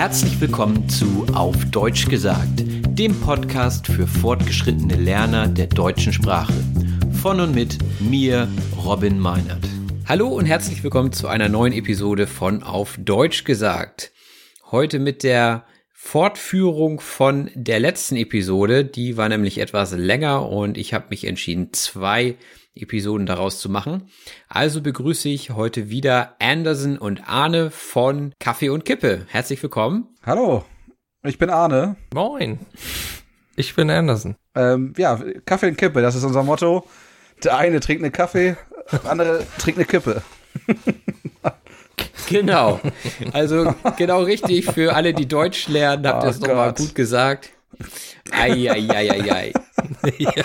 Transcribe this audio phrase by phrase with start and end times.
[0.00, 6.54] Herzlich willkommen zu Auf Deutsch gesagt, dem Podcast für fortgeschrittene Lerner der deutschen Sprache.
[7.20, 8.48] Von und mit mir,
[8.82, 9.62] Robin Meinert.
[10.06, 14.10] Hallo und herzlich willkommen zu einer neuen Episode von Auf Deutsch gesagt.
[14.70, 18.86] Heute mit der Fortführung von der letzten Episode.
[18.86, 22.36] Die war nämlich etwas länger und ich habe mich entschieden, zwei
[22.74, 24.08] Episoden daraus zu machen.
[24.48, 29.26] Also begrüße ich heute wieder Anderson und Arne von Kaffee und Kippe.
[29.28, 30.08] Herzlich willkommen.
[30.24, 30.64] Hallo,
[31.24, 31.96] ich bin Arne.
[32.14, 32.60] Moin,
[33.56, 34.36] ich bin Anderson.
[34.54, 36.86] Ähm, ja, Kaffee und Kippe, das ist unser Motto.
[37.42, 38.56] Der eine trinkt eine Kaffee,
[38.92, 40.22] der andere trinkt eine Kippe.
[42.28, 42.80] Genau.
[43.32, 47.50] Also genau richtig für alle, die Deutsch lernen, habt ihr Oh es nochmal gut gesagt.
[48.30, 49.52] Eieieiei.
[50.18, 50.44] ja.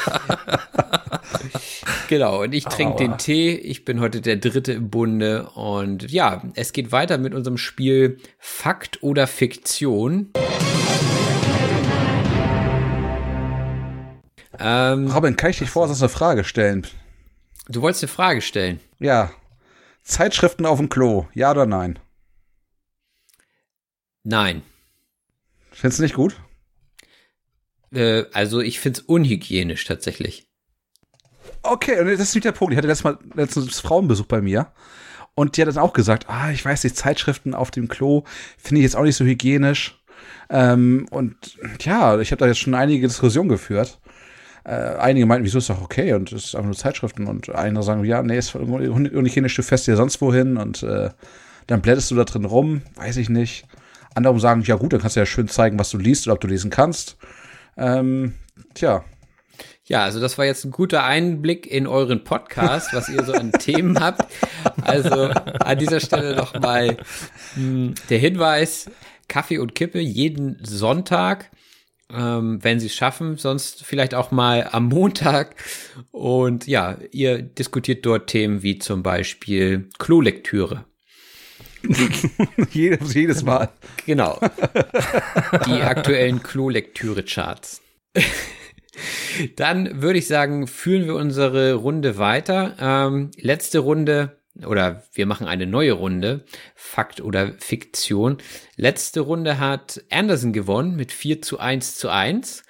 [2.07, 3.56] Genau, und ich trinke den Tee.
[3.56, 5.50] Ich bin heute der Dritte im Bunde.
[5.56, 10.31] Und ja, es geht weiter mit unserem Spiel Fakt oder Fiktion.
[14.59, 16.88] Ähm, Robin, kann ich dich vor, sonst eine Frage stellen?
[17.68, 18.79] du wolltest eine Frage stellen.
[19.00, 19.31] Ja.
[20.03, 22.00] Zeitschriften auf dem Klo, ja oder nein?
[24.24, 24.62] Nein.
[25.72, 26.40] Findest du nicht gut?
[27.95, 30.47] Äh, also ich finde es unhygienisch tatsächlich.
[31.63, 32.73] Okay, und das ist nicht der Punkt.
[32.73, 34.67] Ich hatte letztes Mal letztens Frauenbesuch bei mir
[35.33, 38.23] und die hat dann auch gesagt, ah, ich weiß nicht, Zeitschriften auf dem Klo
[38.57, 40.01] finde ich jetzt auch nicht so hygienisch.
[40.50, 41.35] Ähm, und
[41.81, 44.00] ja, ich habe da jetzt schon einige Diskussionen geführt.
[44.63, 47.83] Äh, einige meinten, wieso ist doch okay und es ist einfach nur Zeitschriften und andere
[47.83, 51.12] sagen, ja, nee, ist unhygienisch, du fährst dir sonst wohin und äh,
[51.67, 53.67] dann blättest du da drin rum, weiß ich nicht.
[54.16, 56.41] Andere sagen, ja gut, dann kannst du ja schön zeigen, was du liest oder ob
[56.41, 57.17] du lesen kannst.
[57.78, 58.36] Ähm,
[58.74, 59.03] tja,
[59.86, 63.52] Ja, also das war jetzt ein guter Einblick in euren Podcast, was ihr so an
[63.59, 64.25] Themen habt.
[64.81, 66.97] Also an dieser Stelle nochmal
[67.56, 68.90] der Hinweis,
[69.28, 71.52] Kaffee und Kippe jeden Sonntag,
[72.12, 75.56] ähm, wenn sie es schaffen, sonst vielleicht auch mal am Montag.
[76.12, 80.86] Und ja, ihr diskutiert dort Themen wie zum Beispiel Klolektüre.
[82.72, 83.69] jedes, jedes Mal.
[84.06, 84.40] Genau.
[85.68, 87.81] Die aktuellen Klolektüre-Charts.
[89.56, 92.75] Dann würde ich sagen, führen wir unsere Runde weiter.
[92.79, 96.45] Ähm, letzte Runde, oder wir machen eine neue Runde,
[96.75, 98.38] Fakt oder Fiktion.
[98.78, 102.63] Letzte Runde hat Anderson gewonnen mit 4 zu 1 zu 1.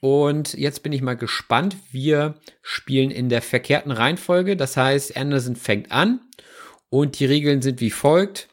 [0.00, 1.76] Und jetzt bin ich mal gespannt.
[1.90, 4.56] Wir spielen in der verkehrten Reihenfolge.
[4.56, 6.20] Das heißt, Anderson fängt an
[6.90, 8.48] und die Regeln sind wie folgt.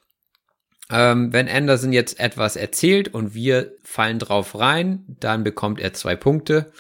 [0.91, 6.15] Ähm, wenn Anderson jetzt etwas erzählt und wir fallen drauf rein, dann bekommt er zwei
[6.15, 6.71] Punkte.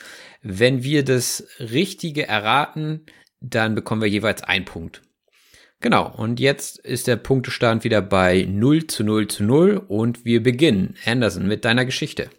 [0.41, 3.05] Wenn wir das Richtige erraten,
[3.39, 5.01] dann bekommen wir jeweils einen Punkt.
[5.79, 10.43] Genau, und jetzt ist der Punktestand wieder bei 0 zu 0 zu 0 und wir
[10.43, 10.95] beginnen.
[11.05, 12.29] Anderson, mit deiner Geschichte.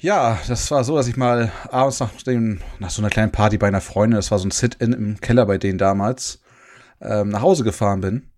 [0.00, 3.58] Ja, das war so, dass ich mal abends nach, dem, nach so einer kleinen Party
[3.58, 6.41] bei einer Freundin, das war so ein Sit-In im Keller bei denen damals,
[7.02, 8.30] ähm, nach Hause gefahren bin.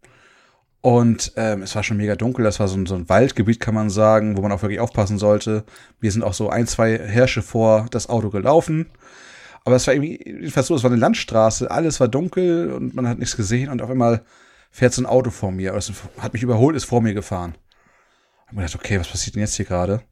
[0.80, 3.74] Und ähm, es war schon mega dunkel, das war so ein, so ein Waldgebiet, kann
[3.74, 5.64] man sagen, wo man auch wirklich aufpassen sollte.
[5.98, 8.90] Wir sind auch so ein, zwei Hirsche vor das Auto gelaufen.
[9.64, 13.08] Aber es war irgendwie, jedenfalls so, es war eine Landstraße, alles war dunkel und man
[13.08, 14.24] hat nichts gesehen und auf einmal
[14.70, 17.54] fährt so ein Auto vor mir, also hat mich überholt, ist vor mir gefahren.
[18.46, 20.02] Hab mir gedacht, okay, was passiert denn jetzt hier gerade?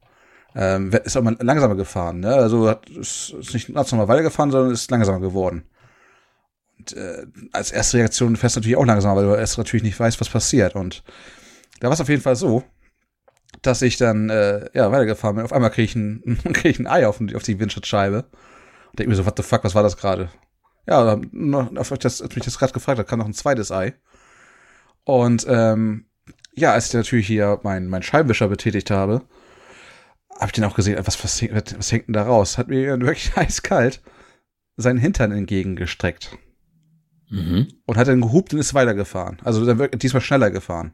[0.54, 2.34] Ähm, ist auch mal langsamer gefahren, ne?
[2.34, 5.64] Also hat, ist, ist nicht ganz normal weitergefahren, sondern ist langsamer geworden.
[6.92, 10.20] Äh, als erste Reaktion fährst du natürlich auch langsamer, weil du erst natürlich nicht weißt,
[10.20, 10.74] was passiert.
[10.74, 11.02] Und
[11.80, 12.64] da war es auf jeden Fall so,
[13.62, 15.44] dass ich dann äh, ja weitergefahren bin.
[15.44, 18.24] Auf einmal kriege ich, ein, krieg ich ein Ei auf, auf die Windschutzscheibe.
[18.90, 20.30] Und denke mir so, what the fuck, was war das gerade?
[20.86, 21.20] Ja,
[21.76, 23.94] auf das, als mich das gerade gefragt hat, kam noch ein zweites Ei.
[25.04, 26.06] Und ähm,
[26.54, 29.22] ja, als ich natürlich hier meinen mein Scheibenwischer betätigt habe,
[30.34, 32.58] habe ich den auch gesehen, was, was, was hängt denn da raus?
[32.58, 34.02] Hat mir wirklich eiskalt
[34.76, 36.36] seinen Hintern entgegengestreckt.
[37.32, 37.68] Mhm.
[37.86, 39.38] Und hat dann gehupt und ist weitergefahren.
[39.42, 40.92] Also dann wirklich diesmal schneller gefahren.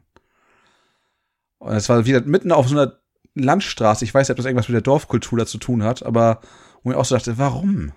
[1.57, 2.97] Und es war wieder mitten auf so einer
[3.35, 4.05] Landstraße.
[4.05, 6.39] Ich weiß nicht, ob das irgendwas mit der Dorfkultur da zu tun hat, aber
[6.81, 7.91] wo ich auch so dachte, warum?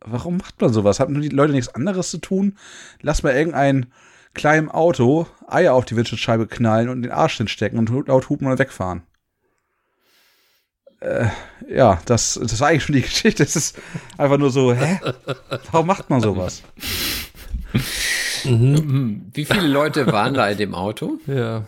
[0.00, 0.98] Warum macht man sowas?
[0.98, 2.58] Haben die Leute nichts anderes zu tun?
[3.02, 3.92] Lass mal irgendein
[4.34, 8.58] kleinem Auto Eier auf die Windschutzscheibe knallen und den Arsch hinstecken und laut hupen und
[8.58, 9.02] wegfahren.
[11.00, 11.26] Äh,
[11.68, 13.44] ja, das, das war eigentlich schon die Geschichte.
[13.44, 13.78] Es ist
[14.16, 14.98] einfach nur so, hä?
[15.70, 16.62] Warum macht man sowas?
[18.44, 19.30] Mhm.
[19.32, 21.18] Wie viele Leute waren da in dem Auto?
[21.26, 21.66] Ja.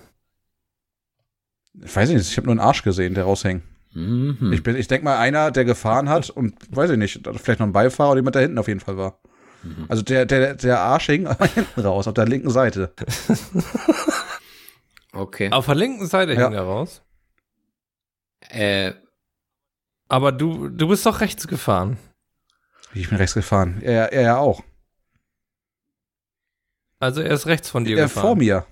[1.83, 3.63] Ich weiß nicht, ich habe nur einen Arsch gesehen, der raushängt.
[3.93, 4.53] Mhm.
[4.53, 7.73] Ich, ich denke mal, einer, der gefahren hat und weiß ich nicht, vielleicht noch ein
[7.73, 9.19] Beifahrer oder jemand, der hinten auf jeden Fall war.
[9.63, 9.87] Mhm.
[9.89, 12.93] Also der, der, der Arsch hing hinten raus, auf der linken Seite.
[15.13, 15.51] okay.
[15.51, 16.49] Auf der linken Seite ja.
[16.49, 17.03] hing er raus?
[18.49, 18.93] Äh.
[20.09, 21.97] Aber du, du bist doch rechts gefahren.
[22.95, 23.81] Ich bin rechts gefahren.
[23.83, 24.63] Er, er ja auch.
[27.01, 28.23] Also er ist rechts von dir er gefahren?
[28.23, 28.65] vor mir.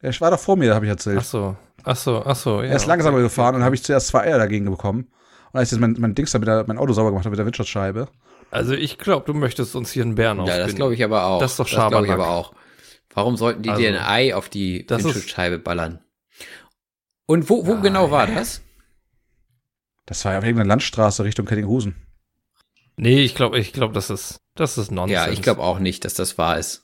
[0.00, 1.18] Er war doch vor mir, habe ich erzählt.
[1.20, 1.56] Ach so.
[1.84, 2.68] Ach so, ach so, ja.
[2.68, 3.24] Er ist langsamer okay.
[3.24, 5.08] gefahren und habe ich zuerst zwei Eier dagegen bekommen.
[5.52, 7.30] Und als ich jetzt mein, mein Dings da mit der, mein Auto sauber gemacht habe
[7.30, 8.08] mit der Windschutzscheibe.
[8.50, 10.60] Also ich glaube, du möchtest uns hier einen Bären aufspinnen.
[10.60, 11.40] Ja, das glaube ich aber auch.
[11.40, 11.92] Das ist doch Schabernack.
[11.92, 12.54] Das glaube ich aber auch.
[13.14, 16.00] Warum sollten die also, dir ein Ei auf die Windschutzscheibe ballern?
[17.26, 18.62] Und wo, wo ah, genau war das?
[20.06, 21.94] Das war ja auf irgendeiner Landstraße Richtung Kettinghusen.
[22.96, 25.12] Nee, ich glaube, ich glaube, das ist, das ist Nonsens.
[25.12, 26.82] Ja, ich glaube auch nicht, dass das wahr ist.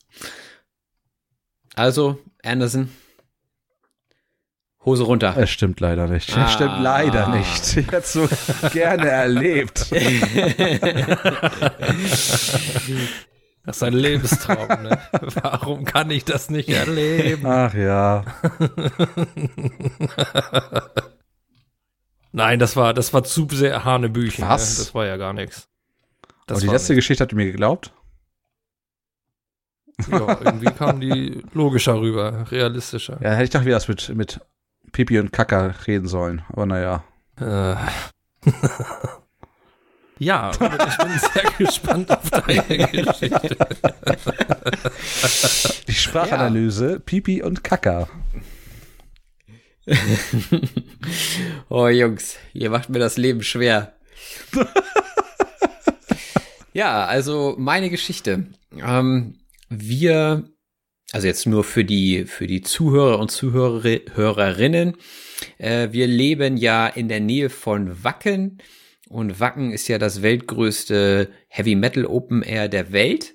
[1.74, 2.90] Also, Anderson,
[4.84, 5.36] Hose runter.
[5.36, 6.36] Es stimmt leider nicht.
[6.36, 6.46] Ah.
[6.46, 7.76] Es stimmt leider nicht.
[7.76, 8.28] Ich hätte es so
[8.72, 9.86] gerne erlebt.
[13.64, 14.98] Das ist ein Lebenstraum, ne?
[15.42, 17.44] Warum kann ich das nicht erleben?
[17.44, 18.24] Ach ja.
[22.32, 24.44] Nein, das war, das war zu sehr Hanebüchen.
[24.44, 24.50] Ne?
[24.50, 24.78] Was?
[24.78, 24.84] Ne?
[24.84, 25.68] Das war ja gar nichts.
[26.48, 26.98] Das Aber die letzte nicht.
[26.98, 27.92] Geschichte ihr mir geglaubt?
[30.10, 33.18] Ja, irgendwie kam die logischer rüber, realistischer.
[33.20, 34.40] Ja, hätte ich doch wieder was mit, mit
[34.92, 36.42] Pipi und Kaka reden sollen.
[36.48, 37.04] Aber naja.
[37.38, 37.74] Äh.
[40.18, 40.70] ja, ich bin
[41.18, 43.56] sehr gespannt auf deine Geschichte.
[45.86, 46.98] Die Sprachanalyse, ja.
[47.00, 48.08] Pipi und Kaka.
[51.68, 53.92] oh Jungs, ihr macht mir das Leben schwer.
[56.72, 58.46] Ja, also meine Geschichte.
[58.80, 59.38] Ähm,
[59.68, 60.44] wir
[61.12, 64.96] also jetzt nur für die, für die Zuhörer und Zuhörerinnen.
[65.56, 68.58] Äh, wir leben ja in der Nähe von Wacken
[69.08, 73.34] und Wacken ist ja das weltgrößte Heavy Metal Open Air der Welt.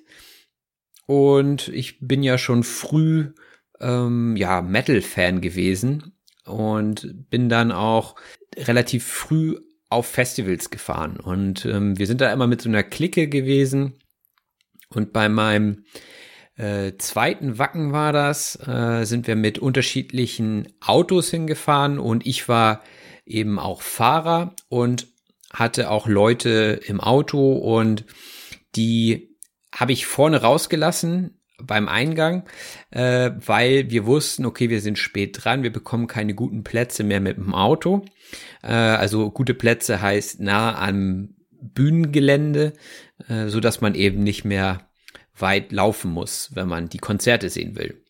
[1.06, 3.32] Und ich bin ja schon früh
[3.80, 6.12] ähm, ja Metal-Fan gewesen
[6.46, 8.14] und bin dann auch
[8.56, 9.58] relativ früh
[9.94, 11.18] auf Festivals gefahren.
[11.18, 13.94] Und ähm, wir sind da immer mit so einer Clique gewesen.
[14.90, 15.84] Und bei meinem
[16.56, 22.82] äh, zweiten Wacken war das, äh, sind wir mit unterschiedlichen Autos hingefahren und ich war
[23.26, 25.08] eben auch Fahrer und
[25.52, 28.04] hatte auch Leute im Auto und
[28.76, 29.36] die
[29.74, 32.44] habe ich vorne rausgelassen beim Eingang,
[32.90, 37.20] äh, weil wir wussten, okay, wir sind spät dran, wir bekommen keine guten Plätze mehr
[37.20, 38.04] mit dem Auto.
[38.62, 42.72] Äh, also gute Plätze heißt nah am Bühnengelände,
[43.28, 44.88] äh, so dass man eben nicht mehr
[45.36, 48.02] weit laufen muss, wenn man die Konzerte sehen will.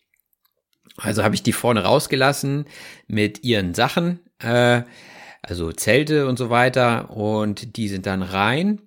[0.97, 2.65] Also habe ich die vorne rausgelassen
[3.07, 4.83] mit ihren Sachen, äh,
[5.41, 8.81] also Zelte und so weiter, und die sind dann rein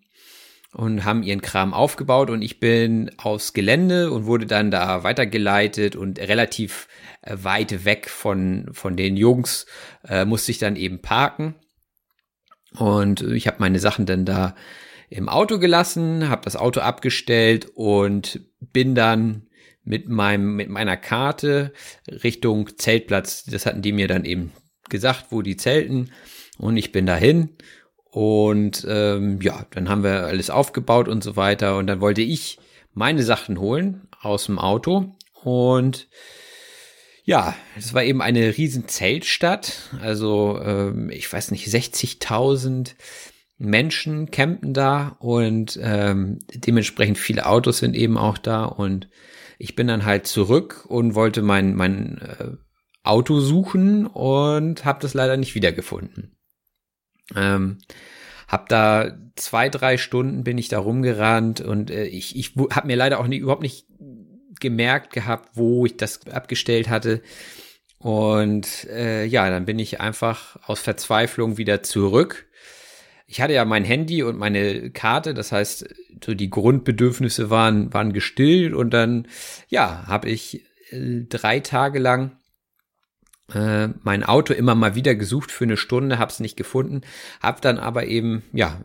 [0.73, 5.97] und haben ihren Kram aufgebaut und ich bin aufs Gelände und wurde dann da weitergeleitet
[5.97, 6.89] und relativ
[7.23, 9.67] äh, weit weg von, von den Jungs
[10.07, 11.55] äh, musste ich dann eben parken.
[12.79, 14.55] Und ich habe meine Sachen dann da
[15.09, 19.47] im Auto gelassen, habe das Auto abgestellt und bin dann
[19.85, 21.73] mit meinem mit meiner Karte
[22.07, 23.45] Richtung Zeltplatz.
[23.45, 24.53] Das hatten die mir dann eben
[24.91, 26.11] gesagt, wo die zelten
[26.59, 27.57] und ich bin dahin
[28.11, 32.59] und ähm, ja, dann haben wir alles aufgebaut und so weiter und dann wollte ich
[32.95, 36.09] meine Sachen holen aus dem Auto Und
[37.25, 39.91] ja, es war eben eine riesen Zeltstadt.
[40.00, 42.95] Also ähm, ich weiß nicht, 60.000
[43.59, 48.65] Menschen campen da und ähm, dementsprechend viele Autos sind eben auch da.
[48.65, 49.09] Und
[49.59, 52.50] ich bin dann halt zurück und wollte mein, mein äh,
[53.03, 56.38] Auto suchen und habe das leider nicht wiedergefunden.
[57.37, 57.78] Ähm,
[58.47, 62.97] hab da zwei, drei Stunden bin ich da rumgerannt und äh, ich, ich habe mir
[62.97, 63.87] leider auch nie, überhaupt nicht
[64.61, 67.23] gemerkt gehabt, wo ich das abgestellt hatte.
[67.99, 72.47] Und äh, ja, dann bin ich einfach aus Verzweiflung wieder zurück.
[73.26, 75.87] Ich hatte ja mein Handy und meine Karte, das heißt,
[76.25, 79.28] so die Grundbedürfnisse waren, waren gestillt und dann,
[79.68, 82.38] ja, habe ich äh, drei Tage lang
[83.55, 87.02] äh, mein Auto immer mal wieder gesucht für eine Stunde, habe es nicht gefunden,
[87.40, 88.81] habe dann aber eben ja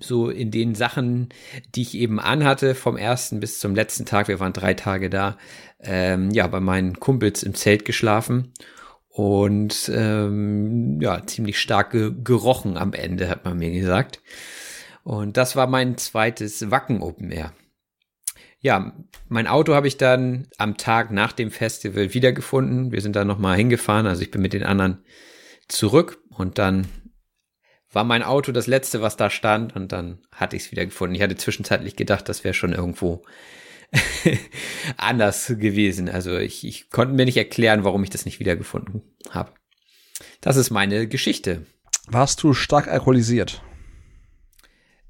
[0.00, 1.30] so in den Sachen,
[1.74, 5.38] die ich eben anhatte, vom ersten bis zum letzten Tag, wir waren drei Tage da,
[5.80, 8.52] ähm, ja bei meinen Kumpels im Zelt geschlafen
[9.08, 14.20] und ähm, ja ziemlich stark ge gerochen am Ende, hat man mir gesagt.
[15.02, 17.52] Und das war mein zweites Wacken Open Air
[18.64, 18.96] ja,
[19.28, 22.92] mein Auto habe ich dann am Tag nach dem Festival wiedergefunden.
[22.92, 25.04] Wir sind da nochmal hingefahren, also ich bin mit den anderen
[25.68, 26.88] zurück und dann
[27.92, 31.14] war mein Auto das letzte, was da stand und dann hatte ich es wieder gefunden.
[31.14, 33.26] Ich hatte zwischenzeitlich gedacht, das wäre schon irgendwo
[34.96, 36.08] anders gewesen.
[36.08, 39.52] Also ich, ich konnte mir nicht erklären, warum ich das nicht wiedergefunden habe.
[40.40, 41.66] Das ist meine Geschichte.
[42.06, 43.62] Warst du stark alkoholisiert?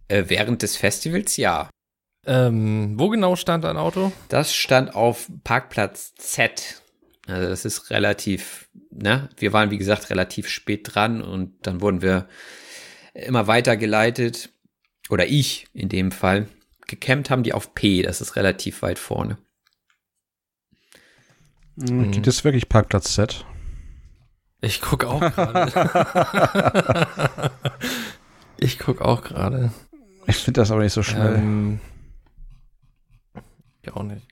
[0.08, 1.70] Äh, während des Festivals, ja.
[2.26, 4.12] Ähm, wo genau stand dein Auto?
[4.28, 6.82] Das stand auf Parkplatz Z.
[7.26, 9.28] Also das ist relativ, ne?
[9.36, 12.28] Wir waren, wie gesagt, relativ spät dran und dann wurden wir
[13.14, 14.50] immer weiter geleitet.
[15.10, 16.48] Oder ich in dem Fall.
[16.86, 19.38] Gecampt haben die auf P, das ist relativ weit vorne.
[21.76, 22.10] Mhm.
[22.10, 23.44] Gibt es wirklich Parkplatz Z?
[24.60, 25.72] Ich guck auch gerade.
[28.56, 29.72] ich guck auch gerade.
[30.26, 31.36] Ich finde das aber nicht so schnell.
[31.36, 31.80] Ähm,
[33.84, 34.26] ich auch nicht.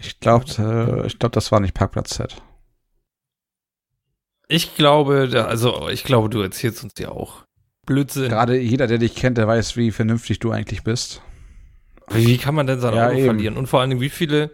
[0.00, 2.40] Ich glaube, äh, ich glaube, das war nicht Parkplatz Z.
[4.48, 7.44] Ich glaube, also ich glaube, du erzählst uns ja auch
[7.84, 8.28] Blödsinn.
[8.28, 11.22] Gerade jeder, der dich kennt, der weiß, wie vernünftig du eigentlich bist.
[12.10, 13.24] Wie kann man denn sein Ja, Auto eben.
[13.26, 13.56] verlieren?
[13.56, 14.52] Und vor allen Dingen, wie viele,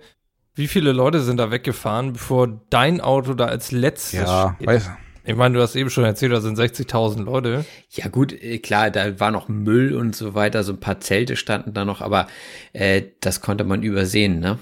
[0.54, 4.66] wie viele Leute sind da weggefahren, bevor dein Auto da als letztes Ja, steht?
[4.66, 4.90] weiß.
[5.24, 7.64] Ich meine, du hast eben schon erzählt, da sind 60.000 Leute.
[7.90, 11.36] Ja gut, äh, klar, da war noch Müll und so weiter, so ein paar Zelte
[11.36, 12.26] standen da noch, aber
[12.72, 14.58] äh, das konnte man übersehen, ne?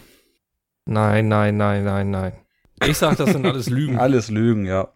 [0.84, 2.32] Nein, nein, nein, nein, nein.
[2.84, 3.98] Ich sag, das sind alles Lügen.
[3.98, 4.88] Alles Lügen, ja.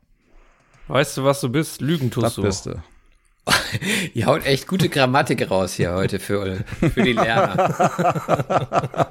[0.88, 1.80] Weißt du, was du bist?
[1.80, 2.42] Lügen tust Das du.
[2.42, 2.74] bist du.
[4.14, 9.10] Ihr haut echt gute Grammatik raus hier heute für, für die Lerner.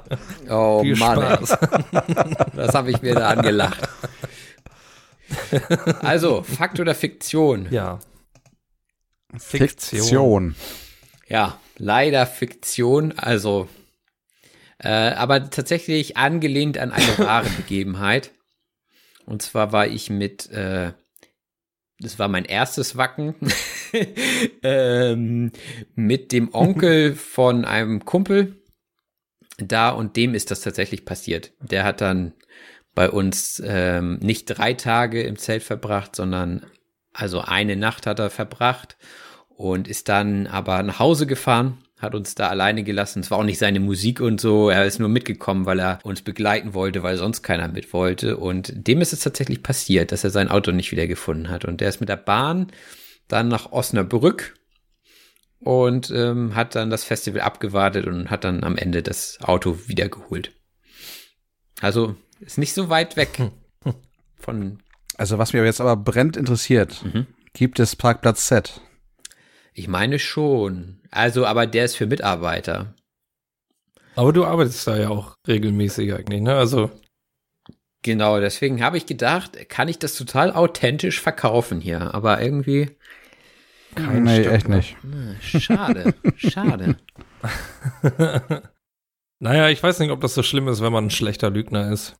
[0.50, 1.18] Oh Viel Mann.
[1.20, 1.58] Spaß.
[2.54, 3.88] das habe ich mir da angelacht.
[6.00, 7.68] Also, Fakt oder Fiktion?
[7.70, 8.00] Ja.
[9.36, 10.54] Fiktion.
[11.28, 13.68] Ja, leider Fiktion, also
[14.78, 18.32] äh, aber tatsächlich angelehnt an eine wahre Begebenheit.
[19.26, 20.92] Und zwar war ich mit, äh,
[21.98, 23.34] das war mein erstes Wacken,
[24.62, 25.52] ähm,
[25.94, 28.56] mit dem Onkel von einem Kumpel
[29.56, 31.52] da und dem ist das tatsächlich passiert.
[31.60, 32.34] Der hat dann
[32.94, 36.64] bei uns ähm, nicht drei Tage im Zelt verbracht, sondern
[37.12, 38.96] also eine Nacht hat er verbracht
[39.48, 43.20] und ist dann aber nach Hause gefahren, hat uns da alleine gelassen.
[43.20, 44.68] Es war auch nicht seine Musik und so.
[44.68, 48.36] Er ist nur mitgekommen, weil er uns begleiten wollte, weil sonst keiner mit wollte.
[48.36, 51.64] Und dem ist es tatsächlich passiert, dass er sein Auto nicht wiedergefunden hat.
[51.64, 52.68] Und der ist mit der Bahn
[53.28, 54.54] dann nach Osnabrück
[55.60, 60.52] und ähm, hat dann das Festival abgewartet und hat dann am Ende das Auto wiedergeholt.
[61.80, 63.50] Also ist nicht so weit weg
[64.38, 64.78] von.
[65.16, 67.26] Also was mich jetzt aber brennt interessiert, Mhm.
[67.52, 68.80] gibt es Parkplatz Z?
[69.72, 71.00] Ich meine schon.
[71.10, 72.94] Also, aber der ist für Mitarbeiter.
[74.16, 76.54] Aber du arbeitest da ja auch regelmäßig eigentlich, ne?
[76.56, 76.90] Also,
[78.02, 82.14] Genau, deswegen habe ich gedacht, kann ich das total authentisch verkaufen hier.
[82.14, 82.90] Aber irgendwie,
[83.94, 84.76] Kein nee, Stück, echt ne?
[84.76, 84.96] nicht.
[85.54, 86.96] äh, schade, schade.
[89.40, 92.16] naja, ich weiß nicht, ob das so schlimm ist, wenn man ein schlechter Lügner ist.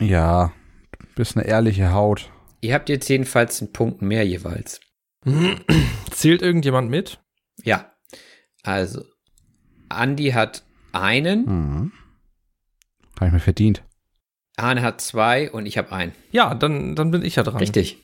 [0.00, 0.52] Ja,
[0.98, 2.30] du bist eine ehrliche Haut.
[2.60, 4.80] Ihr habt jetzt jedenfalls einen Punkt mehr jeweils.
[6.10, 7.20] Zählt irgendjemand mit?
[7.64, 7.92] Ja,
[8.62, 9.04] also,
[9.88, 10.62] Andi hat
[10.92, 11.92] einen, Mhm.
[13.16, 13.82] Habe ich mir verdient.
[14.56, 16.12] Arne hat zwei und ich habe einen.
[16.30, 17.56] Ja, dann, dann bin ich ja dran.
[17.58, 17.98] Richtig.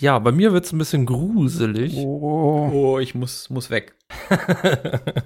[0.00, 1.94] Ja, bei mir wird's ein bisschen gruselig.
[1.96, 2.70] Oh.
[2.72, 3.94] Oh, ich muss, muss weg.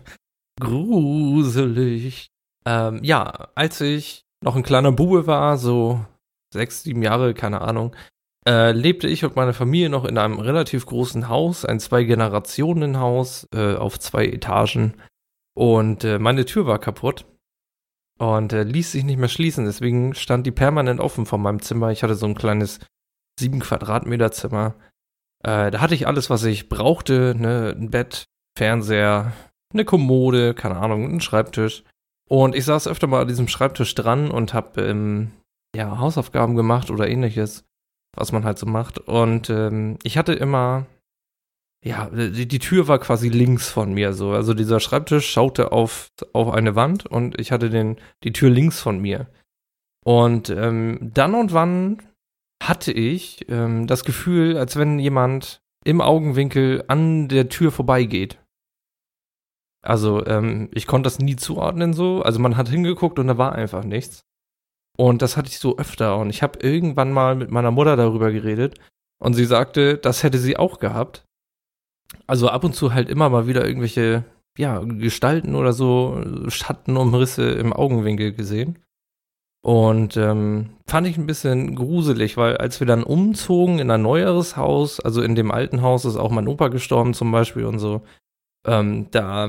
[0.60, 2.30] gruselig.
[2.64, 6.04] Ähm, ja, als ich noch ein kleiner Bube war, so
[6.52, 7.94] sechs, sieben Jahre, keine Ahnung,
[8.46, 13.76] äh, lebte ich und meine Familie noch in einem relativ großen Haus, ein Zwei-Generationen-Haus äh,
[13.76, 14.94] auf zwei Etagen.
[15.54, 17.24] Und äh, meine Tür war kaputt
[18.18, 19.64] und äh, ließ sich nicht mehr schließen.
[19.64, 21.90] Deswegen stand die permanent offen vor meinem Zimmer.
[21.90, 22.80] Ich hatte so ein kleines
[23.38, 24.74] sieben Quadratmeter Zimmer.
[25.44, 27.34] Äh, da hatte ich alles, was ich brauchte.
[27.36, 27.74] Ne?
[27.76, 28.24] Ein Bett,
[28.56, 29.32] Fernseher,
[29.72, 31.84] eine Kommode, keine Ahnung, ein Schreibtisch.
[32.32, 35.32] Und ich saß öfter mal an diesem Schreibtisch dran und habe ähm,
[35.76, 37.66] ja, Hausaufgaben gemacht oder ähnliches,
[38.16, 38.98] was man halt so macht.
[39.00, 40.86] Und ähm, ich hatte immer,
[41.84, 44.30] ja, die, die Tür war quasi links von mir so.
[44.30, 48.80] Also dieser Schreibtisch schaute auf, auf eine Wand und ich hatte den, die Tür links
[48.80, 49.26] von mir.
[50.02, 52.00] Und ähm, dann und wann
[52.62, 58.38] hatte ich ähm, das Gefühl, als wenn jemand im Augenwinkel an der Tür vorbeigeht.
[59.82, 62.22] Also ähm, ich konnte das nie zuordnen so.
[62.22, 64.24] Also man hat hingeguckt und da war einfach nichts.
[64.96, 66.18] Und das hatte ich so öfter.
[66.18, 68.78] Und ich habe irgendwann mal mit meiner Mutter darüber geredet.
[69.18, 71.24] Und sie sagte, das hätte sie auch gehabt.
[72.26, 74.24] Also ab und zu halt immer mal wieder irgendwelche,
[74.58, 78.78] ja, Gestalten oder so, Schattenumrisse im Augenwinkel gesehen.
[79.64, 84.56] Und ähm, fand ich ein bisschen gruselig, weil als wir dann umzogen in ein neueres
[84.56, 88.02] Haus, also in dem alten Haus ist auch mein Opa gestorben zum Beispiel und so,
[88.66, 89.48] ähm, da,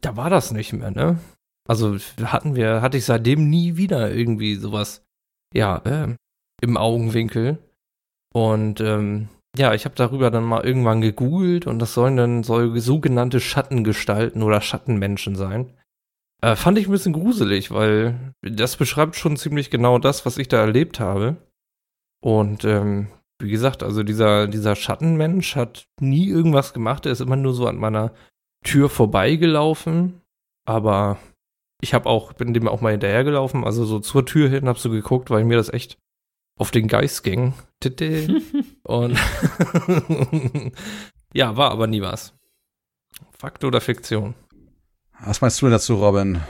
[0.00, 1.18] da war das nicht mehr, ne?
[1.68, 5.04] Also hatten wir, hatte ich seitdem nie wieder irgendwie sowas,
[5.54, 6.16] ja, äh,
[6.62, 7.58] im Augenwinkel.
[8.32, 12.78] Und ähm, ja, ich habe darüber dann mal irgendwann gegoogelt und das sollen dann soll
[12.80, 15.72] sogenannte Schattengestalten oder Schattenmenschen sein.
[16.42, 20.48] Äh, fand ich ein bisschen gruselig, weil das beschreibt schon ziemlich genau das, was ich
[20.48, 21.36] da erlebt habe.
[22.20, 23.08] Und ähm,
[23.40, 27.66] wie gesagt, also dieser, dieser Schattenmensch hat nie irgendwas gemacht, er ist immer nur so
[27.66, 28.12] an meiner
[28.64, 30.20] Tür vorbeigelaufen.
[30.64, 31.18] Aber
[31.80, 34.90] ich habe auch, bin dem auch mal hinterhergelaufen, also so zur Tür hin, hab so
[34.90, 35.98] geguckt, weil mir das echt
[36.56, 37.54] auf den Geist ging.
[38.82, 39.18] Und
[41.32, 42.34] ja, war aber nie was.
[43.38, 44.34] Fakt oder Fiktion?
[45.20, 46.40] Was meinst du denn dazu, Robin?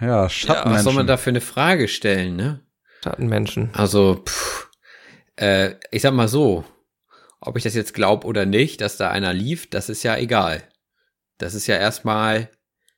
[0.00, 0.70] Ja, Schattenmenschen.
[0.70, 2.60] Ja, was soll man da für eine Frage stellen, ne?
[3.02, 3.70] Schattenmenschen.
[3.74, 4.70] Also, pff,
[5.36, 6.64] äh, ich sag mal so,
[7.40, 10.62] ob ich das jetzt glaube oder nicht, dass da einer lief, das ist ja egal.
[11.38, 12.50] Das ist ja erstmal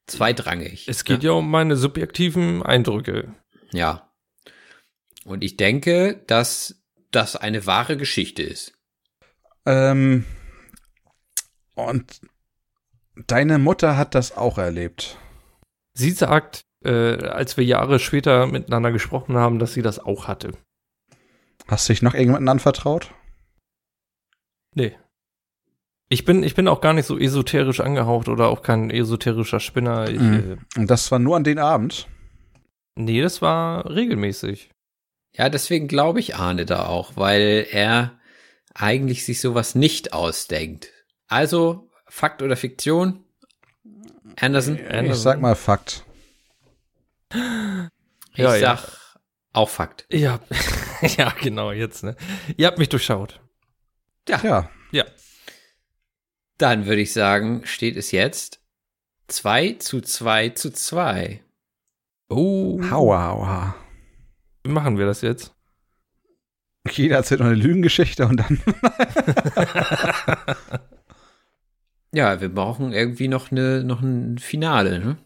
[0.06, 0.88] zweitrangig.
[0.88, 3.34] Es geht ja, ja um meine subjektiven Eindrücke.
[3.72, 4.12] Ja.
[5.24, 8.72] Und ich denke, dass das eine wahre Geschichte ist.
[9.64, 10.24] Ähm,
[11.74, 12.20] und
[13.16, 15.16] Deine Mutter hat das auch erlebt.
[15.94, 20.52] Sie sagt, äh, als wir Jahre später miteinander gesprochen haben, dass sie das auch hatte.
[21.66, 23.14] Hast du dich noch irgendjemandem anvertraut?
[24.74, 24.96] Nee.
[26.08, 30.08] Ich bin, ich bin auch gar nicht so esoterisch angehaucht oder auch kein esoterischer Spinner.
[30.08, 30.58] Ich, mhm.
[30.76, 32.06] Und das war nur an den Abend?
[32.94, 34.70] Nee, das war regelmäßig.
[35.32, 38.18] Ja, deswegen glaube ich Arne da auch, weil er
[38.74, 40.90] eigentlich sich sowas nicht ausdenkt.
[41.26, 43.24] Also Fakt oder Fiktion?
[44.40, 44.78] Anderson?
[44.78, 46.04] Ich sag mal Fakt.
[47.32, 48.82] Ich ja, sag ja.
[49.52, 50.06] auch Fakt.
[50.10, 50.40] Ja,
[51.16, 52.16] ja, genau, jetzt, ne?
[52.56, 53.40] Ihr habt mich durchschaut.
[54.28, 54.40] Ja.
[54.42, 54.70] Ja.
[54.92, 55.04] Ja.
[56.58, 58.60] Dann würde ich sagen, steht es jetzt
[59.28, 61.40] 2 zu 2 zu 2.
[62.28, 62.80] Oh.
[62.90, 63.74] Hauer, hauer.
[64.64, 65.52] Wie machen wir das jetzt?
[66.90, 68.62] Jeder erzählt noch eine Lügengeschichte und dann.
[72.16, 75.18] Ja, wir brauchen irgendwie noch eine noch ein Finale, ne?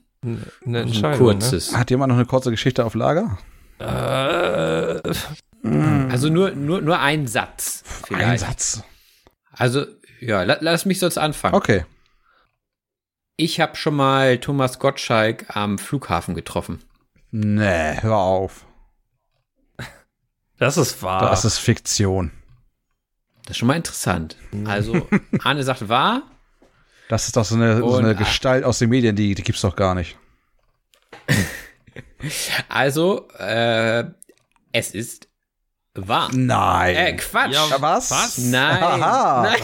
[0.66, 1.12] Eine Entscheidung.
[1.12, 1.70] Ein kurzes.
[1.70, 1.78] Ne?
[1.78, 3.38] Hat jemand noch eine kurze Geschichte auf Lager?
[3.78, 5.00] Äh,
[5.64, 7.84] also nur, nur, nur ein Satz.
[8.08, 8.26] Vielleicht.
[8.26, 8.82] Ein Satz.
[9.52, 9.86] Also,
[10.20, 11.54] ja, la, lass mich sonst anfangen.
[11.54, 11.84] Okay.
[13.36, 16.84] Ich habe schon mal Thomas Gottschalk am Flughafen getroffen.
[17.30, 18.66] Nee, hör auf.
[20.58, 21.22] Das ist wahr.
[21.22, 22.32] Das ist Fiktion.
[23.44, 24.36] Das ist schon mal interessant.
[24.66, 25.08] Also,
[25.42, 26.22] Arne sagt wahr,
[27.08, 29.74] das ist doch so eine, so eine Gestalt aus den Medien, die, die gibt's doch
[29.76, 30.16] gar nicht.
[32.68, 34.04] Also, äh,
[34.72, 35.29] es ist
[35.94, 36.30] wahr.
[36.32, 36.96] Nein.
[36.96, 37.52] Äh, Quatsch.
[37.52, 38.10] Ja, was?
[38.10, 38.38] Was?
[38.38, 38.82] Nein.
[38.82, 39.42] Aha.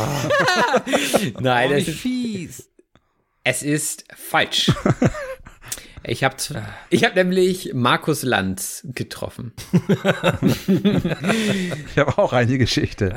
[0.84, 2.70] Nein, Nein oh, es ist fies.
[3.44, 4.72] Es ist falsch.
[6.08, 6.36] Ich habe
[6.88, 9.52] ich hab nämlich Markus Lanz getroffen.
[10.68, 13.16] ich habe auch eine Geschichte.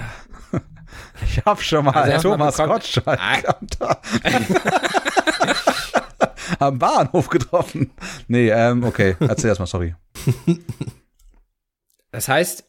[1.23, 3.19] Ich habe schon mal also Thomas Gottschalk
[6.57, 7.91] am Bahnhof getroffen.
[8.27, 9.93] Nee, ähm, okay, erzähl erstmal, sorry.
[12.11, 12.65] Das heißt,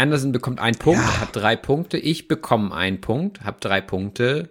[0.00, 1.20] Anderson bekommt einen Punkt, ja.
[1.20, 1.98] hat drei Punkte.
[1.98, 4.50] Ich bekomme einen Punkt, habe drei Punkte.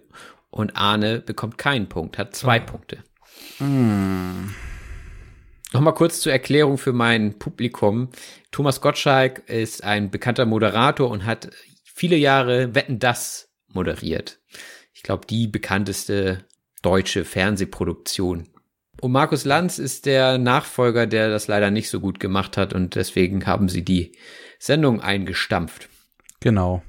[0.50, 2.66] Und Arne bekommt keinen Punkt, hat zwei oh.
[2.66, 2.98] Punkte.
[3.58, 4.54] Hm.
[5.72, 8.08] Nochmal kurz zur Erklärung für mein Publikum.
[8.50, 11.50] Thomas Gottschalk ist ein bekannter Moderator und hat
[11.84, 14.40] viele Jahre Wetten das moderiert.
[14.92, 16.44] Ich glaube, die bekannteste
[16.82, 18.48] deutsche Fernsehproduktion.
[19.00, 22.96] Und Markus Lanz ist der Nachfolger, der das leider nicht so gut gemacht hat und
[22.96, 24.12] deswegen haben sie die
[24.62, 25.88] Sendung eingestampft.
[26.40, 26.82] Genau.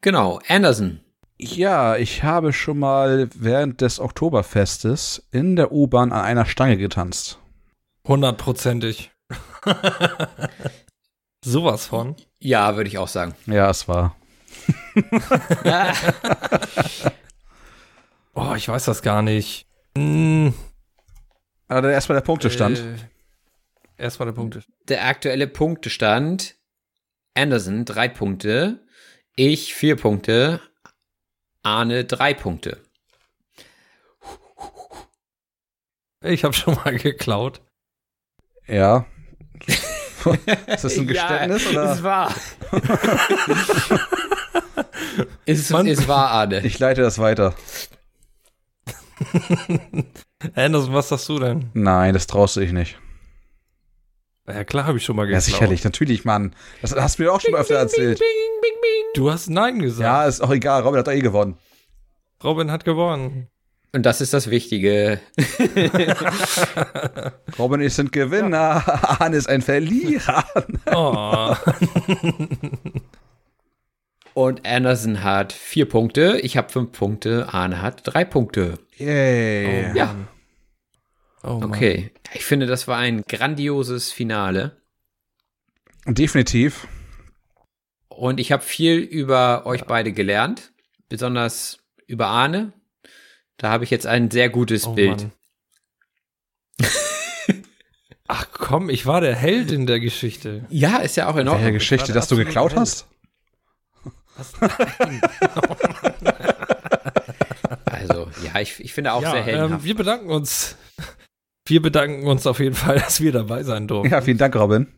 [0.00, 1.00] Genau, Anderson.
[1.36, 7.38] Ja, ich habe schon mal während des Oktoberfestes in der U-Bahn an einer Stange getanzt.
[8.06, 9.10] Hundertprozentig.
[11.44, 12.14] Sowas von.
[12.38, 13.34] Ja, würde ich auch sagen.
[13.46, 14.14] Ja, es war.
[18.36, 19.66] Oh, ich weiß das gar nicht.
[19.96, 20.52] Hm,
[21.68, 22.78] Aber erstmal der Punktestand.
[22.78, 22.96] Äh,
[23.96, 24.58] erstmal der Punkt.
[24.88, 26.56] Der aktuelle Punktestand.
[27.34, 28.80] Anderson drei Punkte.
[29.36, 30.60] Ich vier Punkte.
[31.62, 32.80] Arne drei Punkte.
[36.22, 37.60] Ich habe schon mal geklaut.
[38.66, 39.06] Ja.
[40.66, 41.92] Ist das ein Geständnis ja, oder?
[41.92, 42.34] Es war.
[45.46, 45.86] es, Mann.
[45.86, 46.64] es war Arne.
[46.64, 47.54] Ich leite das weiter.
[50.54, 51.70] Anderson, was sagst du denn?
[51.74, 52.98] Nein, das traust du dich nicht.
[54.46, 55.42] Ja, klar habe ich schon mal Ja, geklaut.
[55.44, 56.54] sicherlich, natürlich, Mann.
[56.82, 58.20] Das hast du mir auch schon mal öfter erzählt.
[59.14, 60.02] Du hast Nein gesagt.
[60.02, 60.82] Ja, ist auch egal.
[60.82, 61.56] Robin hat doch eh gewonnen.
[62.42, 63.48] Robin hat gewonnen.
[63.92, 65.20] Und das ist das Wichtige.
[67.58, 68.82] Robin ist ein Gewinner.
[69.20, 70.44] Arne ist ein Verlierer.
[70.92, 71.54] Oh.
[74.34, 76.38] Und Anderson hat vier Punkte.
[76.42, 77.46] Ich habe fünf Punkte.
[77.52, 78.78] Arne hat drei Punkte.
[78.98, 79.96] Yay.
[79.96, 80.14] Ja.
[81.44, 81.60] Oh.
[81.62, 82.10] Okay.
[82.32, 84.80] Ich finde, das war ein grandioses Finale.
[86.06, 86.88] Definitiv.
[88.08, 90.72] Und ich habe viel über euch beide gelernt.
[91.08, 92.72] Besonders über Arne.
[93.58, 95.28] Da habe ich jetzt ein sehr gutes Oh, Bild.
[98.26, 100.64] Ach komm, ich war der Held in der Geschichte.
[100.70, 101.74] Ja, ist ja auch in Ordnung.
[101.74, 102.80] Geschichte, gerade dass du geklaut Held.
[102.80, 103.06] hast?
[107.84, 109.84] Also, ja, ich, ich finde auch ja, sehr ähm, heldenhaft.
[109.84, 110.76] wir bedanken uns.
[111.66, 114.10] Wir bedanken uns auf jeden Fall, dass wir dabei sein durften.
[114.10, 114.88] Ja, vielen Dank, Robin.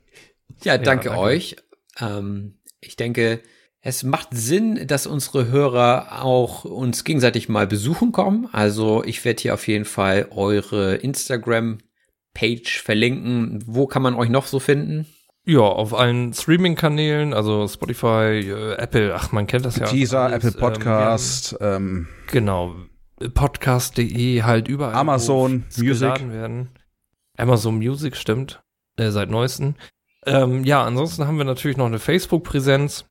[0.62, 1.20] ja, danke danke.
[1.20, 1.56] euch.
[2.00, 3.40] Ähm, ich denke,
[3.80, 8.48] es macht Sinn, dass unsere Hörer auch uns gegenseitig mal besuchen kommen.
[8.52, 13.62] Also ich werde hier auf jeden Fall eure Instagram-Page verlinken.
[13.66, 15.06] Wo kann man euch noch so finden?
[15.44, 19.86] Ja, auf allen Streaming-Kanälen, also Spotify, äh, Apple, ach, man kennt das ja.
[19.86, 22.74] Teaser, alles, Apple Podcast, ähm, Ähm, genau.
[23.34, 24.94] Podcast.de halt überall.
[24.94, 26.30] Amazon Music.
[26.30, 26.68] Werden.
[27.36, 28.62] Amazon Music, stimmt.
[28.96, 29.76] Äh, seit neuesten.
[30.26, 33.04] Ähm, ja, ansonsten haben wir natürlich noch eine Facebook-Präsenz.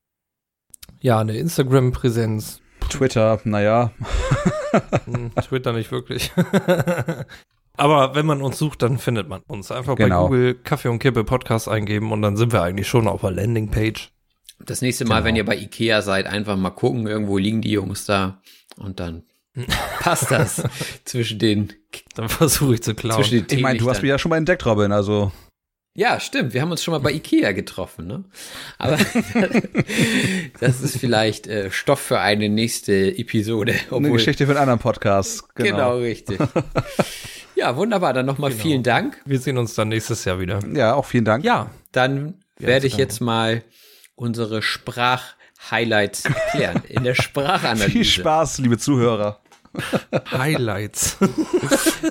[1.00, 2.60] Ja, eine Instagram-Präsenz.
[2.88, 3.90] Twitter, naja.
[5.06, 6.32] Hm, Twitter nicht wirklich.
[7.76, 9.70] Aber wenn man uns sucht, dann findet man uns.
[9.70, 10.22] Einfach Genau.
[10.24, 13.32] bei Google Kaffee und Kippe Podcast eingeben und dann sind wir eigentlich schon auf der
[13.32, 14.10] Landingpage.
[14.64, 15.26] Das nächste Mal, Genau.
[15.26, 17.06] wenn ihr bei Ikea seid, einfach mal gucken.
[17.06, 18.40] Irgendwo liegen die Jungs da.
[18.78, 19.24] Und dann
[20.00, 20.62] passt das
[21.04, 21.72] zwischen den,
[22.14, 23.22] Dann versuche ich zu klauen.
[23.22, 25.32] zwischen den Ich meine, du hast mich ja schon mal entdeckt, Robin, also.
[25.98, 26.52] Ja, stimmt.
[26.52, 28.24] Wir haben uns schon mal bei Ikea getroffen, ne?
[28.76, 28.98] Aber
[30.60, 33.74] das ist vielleicht äh, Stoff für eine nächste Episode.
[33.90, 35.54] Eine Geschichte für einen anderen Podcast.
[35.54, 35.96] Genau, Genau.
[35.98, 36.38] richtig.
[37.54, 38.12] ja, wunderbar.
[38.12, 38.62] Dann nochmal Genau.
[38.62, 39.20] vielen Dank.
[39.24, 40.60] Wir sehen uns dann nächstes Jahr wieder.
[40.74, 41.44] Ja, auch vielen Dank.
[41.44, 43.02] Ja, Dann Ja, werde ich danke.
[43.02, 43.62] jetzt mal
[44.16, 46.82] unsere Sprach-Highlights erklären.
[46.88, 47.90] In der Sprachanalyse.
[47.90, 49.40] Viel Spaß, liebe Zuhörer.
[50.30, 51.16] Highlights.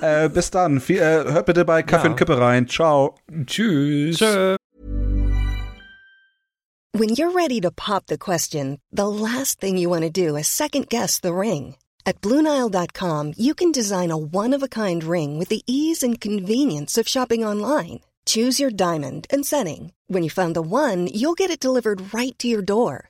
[0.01, 0.79] äh, bis dann.
[0.81, 2.11] Viel, äh, hört bitte bei Kaffee Ja.
[2.11, 2.67] und Kippe rein.
[2.67, 3.15] Ciao.
[3.45, 4.17] Tschüss.
[4.17, 4.55] Tschö.
[6.93, 10.47] When you're ready to pop the question, the last thing you want to do is
[10.47, 11.75] second guess the ring.
[12.05, 16.21] At Bluenile.com, you can design a one of a kind ring with the ease and
[16.21, 17.99] convenience of shopping online.
[18.25, 19.91] Choose your diamond and setting.
[20.07, 23.09] When you find the one, you'll get it delivered right to your door.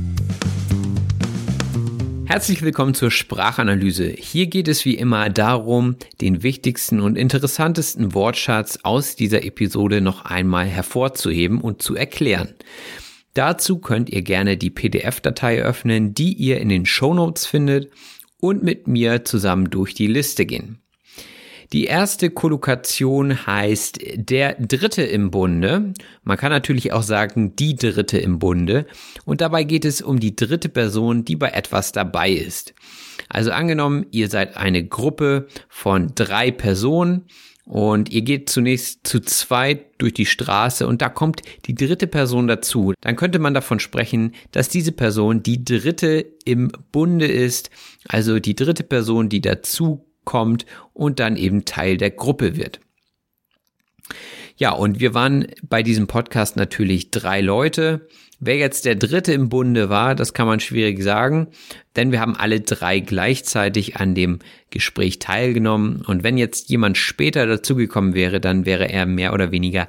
[2.31, 4.07] Herzlich willkommen zur Sprachanalyse.
[4.07, 10.23] Hier geht es wie immer darum, den wichtigsten und interessantesten Wortschatz aus dieser Episode noch
[10.23, 12.53] einmal hervorzuheben und zu erklären.
[13.33, 17.91] Dazu könnt ihr gerne die PDF-Datei öffnen, die ihr in den Show Notes findet
[18.39, 20.80] und mit mir zusammen durch die Liste gehen.
[21.73, 25.93] Die erste Kollokation heißt der Dritte im Bunde.
[26.23, 28.85] Man kann natürlich auch sagen die Dritte im Bunde.
[29.23, 32.73] Und dabei geht es um die dritte Person, die bei etwas dabei ist.
[33.29, 37.27] Also angenommen, ihr seid eine Gruppe von drei Personen
[37.63, 42.47] und ihr geht zunächst zu zweit durch die Straße und da kommt die dritte Person
[42.47, 42.91] dazu.
[42.99, 47.69] Dann könnte man davon sprechen, dass diese Person die dritte im Bunde ist,
[48.09, 52.79] also die dritte Person, die dazu kommt und dann eben Teil der Gruppe wird.
[54.57, 58.07] Ja, und wir waren bei diesem Podcast natürlich drei Leute.
[58.39, 61.47] Wer jetzt der dritte im Bunde war, das kann man schwierig sagen,
[61.95, 66.03] denn wir haben alle drei gleichzeitig an dem Gespräch teilgenommen.
[66.05, 69.87] Und wenn jetzt jemand später dazugekommen wäre, dann wäre er mehr oder weniger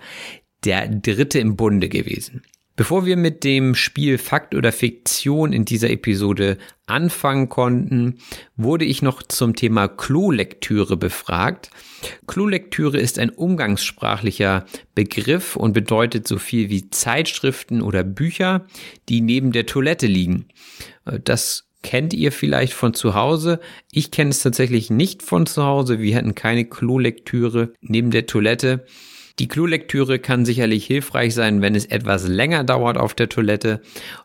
[0.65, 2.43] der dritte im Bunde gewesen.
[2.75, 6.57] Bevor wir mit dem Spiel Fakt oder Fiktion in dieser Episode
[6.87, 8.19] anfangen konnten,
[8.57, 11.71] wurde ich noch zum Thema Klolektüre befragt.
[12.27, 18.67] Klolektüre ist ein umgangssprachlicher Begriff und bedeutet so viel wie Zeitschriften oder Bücher,
[19.09, 20.47] die neben der Toilette liegen.
[21.25, 23.61] Das kennt ihr vielleicht von zu Hause.
[23.91, 25.99] Ich kenne es tatsächlich nicht von zu Hause.
[25.99, 28.87] Wir hatten keine Klolektüre neben der Toilette.
[29.39, 33.81] Die Klolektüre kann sicherlich hilfreich sein, wenn es etwas länger dauert auf der Toilette.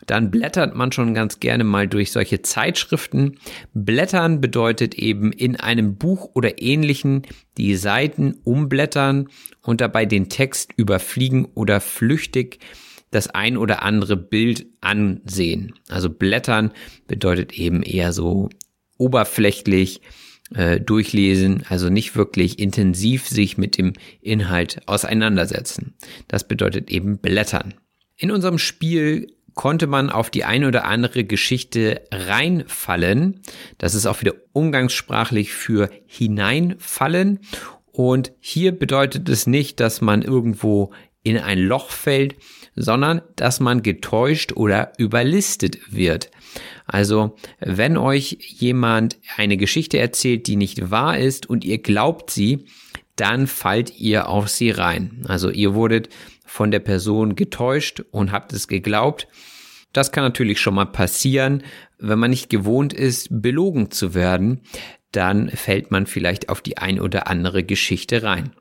[0.06, 3.40] Dann blättert man schon ganz gerne mal durch solche Zeitschriften.
[3.74, 7.24] Blättern bedeutet eben in einem Buch oder ähnlichen
[7.58, 9.30] die Seiten umblättern
[9.62, 12.60] und dabei den Text überfliegen oder flüchtig
[13.12, 15.74] das ein oder andere Bild ansehen.
[15.88, 16.72] Also blättern
[17.08, 18.50] bedeutet eben eher so
[18.98, 20.02] oberflächlich
[20.54, 25.96] äh, durchlesen, also nicht wirklich intensiv sich mit dem Inhalt auseinandersetzen.
[26.28, 27.74] Das bedeutet eben blättern.
[28.16, 33.42] In unserem Spiel konnte man auf die eine oder andere Geschichte reinfallen.
[33.78, 37.40] Das ist auch wieder umgangssprachlich für hineinfallen.
[37.92, 42.36] Und hier bedeutet es nicht, dass man irgendwo in ein Loch fällt,
[42.78, 46.30] sondern dass man getäuscht oder überlistet wird.
[46.86, 52.66] Also, wenn euch jemand eine Geschichte erzählt, die nicht wahr ist und ihr glaubt sie,
[53.18, 55.24] dann fallt ihr auf sie rein.
[55.28, 56.10] Also ihr wurdet
[56.46, 59.28] von der Person getäuscht und habt es geglaubt.
[59.92, 61.64] Das kann natürlich schon mal passieren,
[61.98, 64.62] wenn man nicht gewohnt ist, belogen zu werden,
[65.12, 68.52] dann fällt man vielleicht auf die ein oder andere Geschichte rein.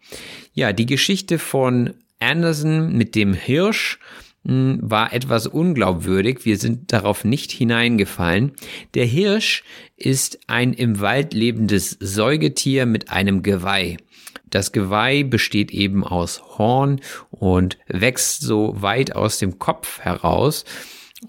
[0.54, 1.92] Ja, die Geschichte von
[2.26, 3.98] Anderson mit dem Hirsch
[4.44, 6.44] hm, war etwas unglaubwürdig.
[6.44, 8.52] Wir sind darauf nicht hineingefallen.
[8.94, 9.62] Der Hirsch
[9.96, 13.96] ist ein im Wald lebendes Säugetier mit einem Geweih.
[14.50, 20.64] Das Geweih besteht eben aus Horn und wächst so weit aus dem Kopf heraus.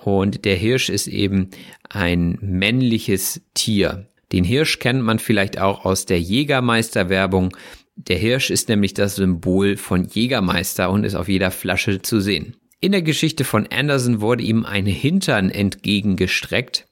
[0.04, 1.50] Und der Hirsch ist eben
[1.90, 4.08] ein männliches Tier.
[4.32, 7.56] Den Hirsch kennt man vielleicht auch aus der Jägermeister-Werbung.
[7.98, 12.56] Der Hirsch ist nämlich das Symbol von Jägermeister und ist auf jeder Flasche zu sehen.
[12.80, 16.86] In der Geschichte von Anderson wurde ihm ein Hintern entgegengestreckt.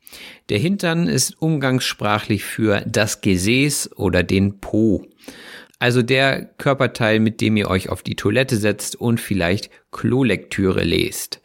[0.50, 5.06] Der Hintern ist umgangssprachlich für das Gesäß oder den Po.
[5.78, 11.40] Also der Körperteil, mit dem ihr euch auf die Toilette setzt und vielleicht Klolektüre lest.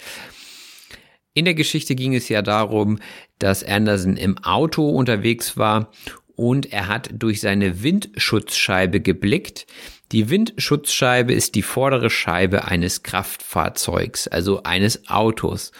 [1.34, 2.98] In der Geschichte ging es ja darum,
[3.38, 5.92] dass Anderson im Auto unterwegs war
[6.40, 9.66] und er hat durch seine Windschutzscheibe geblickt.
[10.10, 15.70] Die Windschutzscheibe ist die vordere Scheibe eines Kraftfahrzeugs, also eines Autos.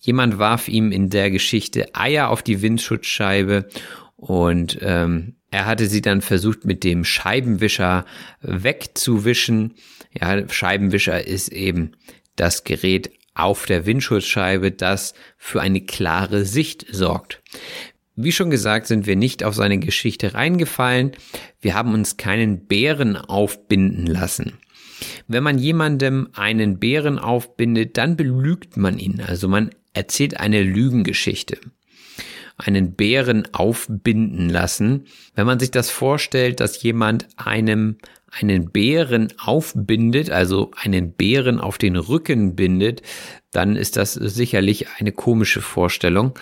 [0.00, 3.68] Jemand warf ihm in der Geschichte Eier auf die Windschutzscheibe
[4.14, 8.06] und ähm, er hatte sie dann versucht mit dem Scheibenwischer
[8.42, 9.74] wegzuwischen.
[10.12, 11.96] Ja, Scheibenwischer ist eben
[12.36, 17.42] das Gerät auf der Windschutzscheibe, das für eine klare Sicht sorgt.
[18.22, 21.12] Wie schon gesagt, sind wir nicht auf seine Geschichte reingefallen.
[21.60, 24.58] Wir haben uns keinen Bären aufbinden lassen.
[25.26, 29.22] Wenn man jemandem einen Bären aufbindet, dann belügt man ihn.
[29.26, 31.58] Also man erzählt eine Lügengeschichte.
[32.58, 35.06] Einen Bären aufbinden lassen.
[35.34, 37.96] Wenn man sich das vorstellt, dass jemand einem
[38.30, 43.02] einen Bären aufbindet, also einen Bären auf den Rücken bindet,
[43.50, 46.34] dann ist das sicherlich eine komische Vorstellung.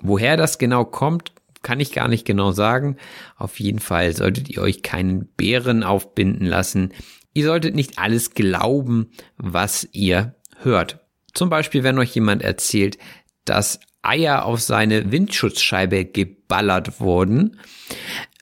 [0.00, 1.32] Woher das genau kommt,
[1.62, 2.96] kann ich gar nicht genau sagen.
[3.36, 6.92] Auf jeden Fall solltet ihr euch keinen Bären aufbinden lassen.
[7.34, 11.00] Ihr solltet nicht alles glauben, was ihr hört.
[11.34, 12.98] Zum Beispiel, wenn euch jemand erzählt,
[13.44, 17.58] dass Eier auf seine Windschutzscheibe geballert wurden.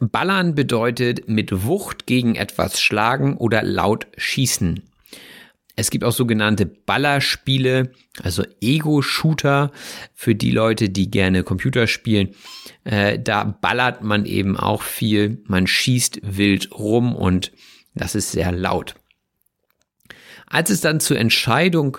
[0.00, 4.82] Ballern bedeutet mit Wucht gegen etwas schlagen oder laut schießen.
[5.78, 9.72] Es gibt auch sogenannte Ballerspiele, also Ego-Shooter
[10.14, 12.30] für die Leute, die gerne Computer spielen.
[12.84, 17.52] Äh, da ballert man eben auch viel, man schießt wild rum und
[17.94, 18.94] das ist sehr laut.
[20.46, 21.98] Als es dann zur Entscheidung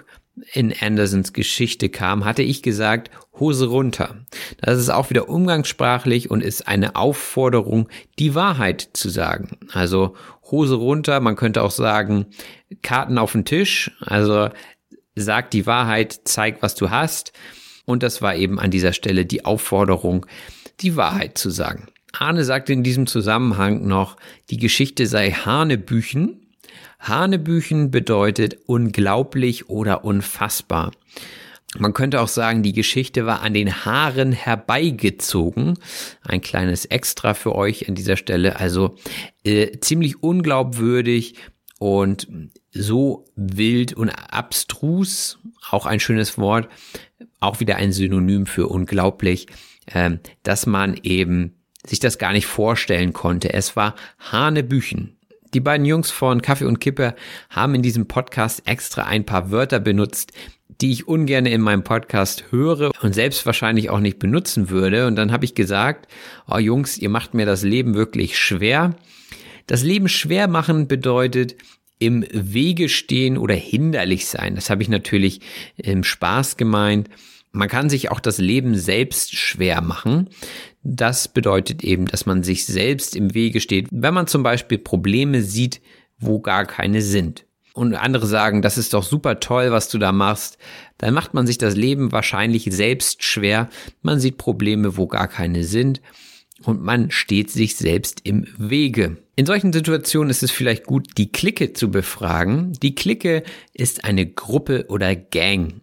[0.53, 4.25] in Andersons Geschichte kam, hatte ich gesagt, Hose runter.
[4.61, 9.57] Das ist auch wieder umgangssprachlich und ist eine Aufforderung, die Wahrheit zu sagen.
[9.71, 10.15] Also
[10.51, 12.27] Hose runter, man könnte auch sagen,
[12.81, 14.49] Karten auf den Tisch, also
[15.15, 17.33] sag die Wahrheit, zeig, was du hast.
[17.85, 20.25] Und das war eben an dieser Stelle die Aufforderung,
[20.81, 21.87] die Wahrheit zu sagen.
[22.13, 24.17] Arne sagte in diesem Zusammenhang noch,
[24.49, 26.47] die Geschichte sei Hanebüchen,
[26.99, 30.91] Hanebüchen bedeutet unglaublich oder unfassbar.
[31.79, 35.77] Man könnte auch sagen, die Geschichte war an den Haaren herbeigezogen.
[36.23, 38.59] Ein kleines Extra für euch an dieser Stelle.
[38.59, 38.95] Also
[39.43, 41.35] äh, ziemlich unglaubwürdig
[41.79, 42.27] und
[42.71, 46.69] so wild und abstrus, auch ein schönes Wort,
[47.39, 49.47] auch wieder ein Synonym für unglaublich,
[49.87, 53.53] äh, dass man eben sich das gar nicht vorstellen konnte.
[53.53, 55.17] Es war Hanebüchen.
[55.53, 57.15] Die beiden Jungs von Kaffee und Kippe
[57.49, 60.33] haben in diesem Podcast extra ein paar Wörter benutzt,
[60.81, 65.07] die ich ungern in meinem Podcast höre und selbst wahrscheinlich auch nicht benutzen würde.
[65.07, 66.07] Und dann habe ich gesagt,
[66.47, 68.95] oh Jungs, ihr macht mir das Leben wirklich schwer.
[69.65, 71.55] Das Leben schwer machen bedeutet
[71.99, 74.55] im Wege stehen oder hinderlich sein.
[74.55, 75.41] Das habe ich natürlich
[75.77, 77.09] im Spaß gemeint.
[77.51, 80.29] Man kann sich auch das Leben selbst schwer machen.
[80.83, 85.41] Das bedeutet eben, dass man sich selbst im Wege steht, wenn man zum Beispiel Probleme
[85.41, 85.81] sieht,
[86.19, 87.46] wo gar keine sind.
[87.77, 90.57] Und andere sagen, das ist doch super toll, was du da machst.
[90.97, 93.69] Dann macht man sich das Leben wahrscheinlich selbst schwer.
[94.01, 96.01] Man sieht Probleme, wo gar keine sind.
[96.63, 99.17] Und man steht sich selbst im Wege.
[99.35, 102.73] In solchen Situationen ist es vielleicht gut, die Clique zu befragen.
[102.81, 105.81] Die Clique ist eine Gruppe oder Gang.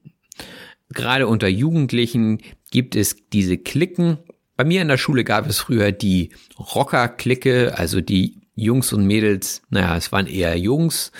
[0.92, 4.18] Gerade unter Jugendlichen gibt es diese Klicken,
[4.56, 9.62] bei mir in der Schule gab es früher die Rocker-Clique, also die Jungs und Mädels,
[9.70, 11.10] naja, es waren eher Jungs,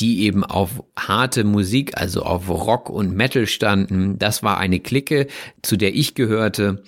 [0.00, 4.18] die eben auf harte Musik, also auf Rock und Metal standen.
[4.18, 5.26] Das war eine Clique,
[5.62, 6.82] zu der ich gehörte.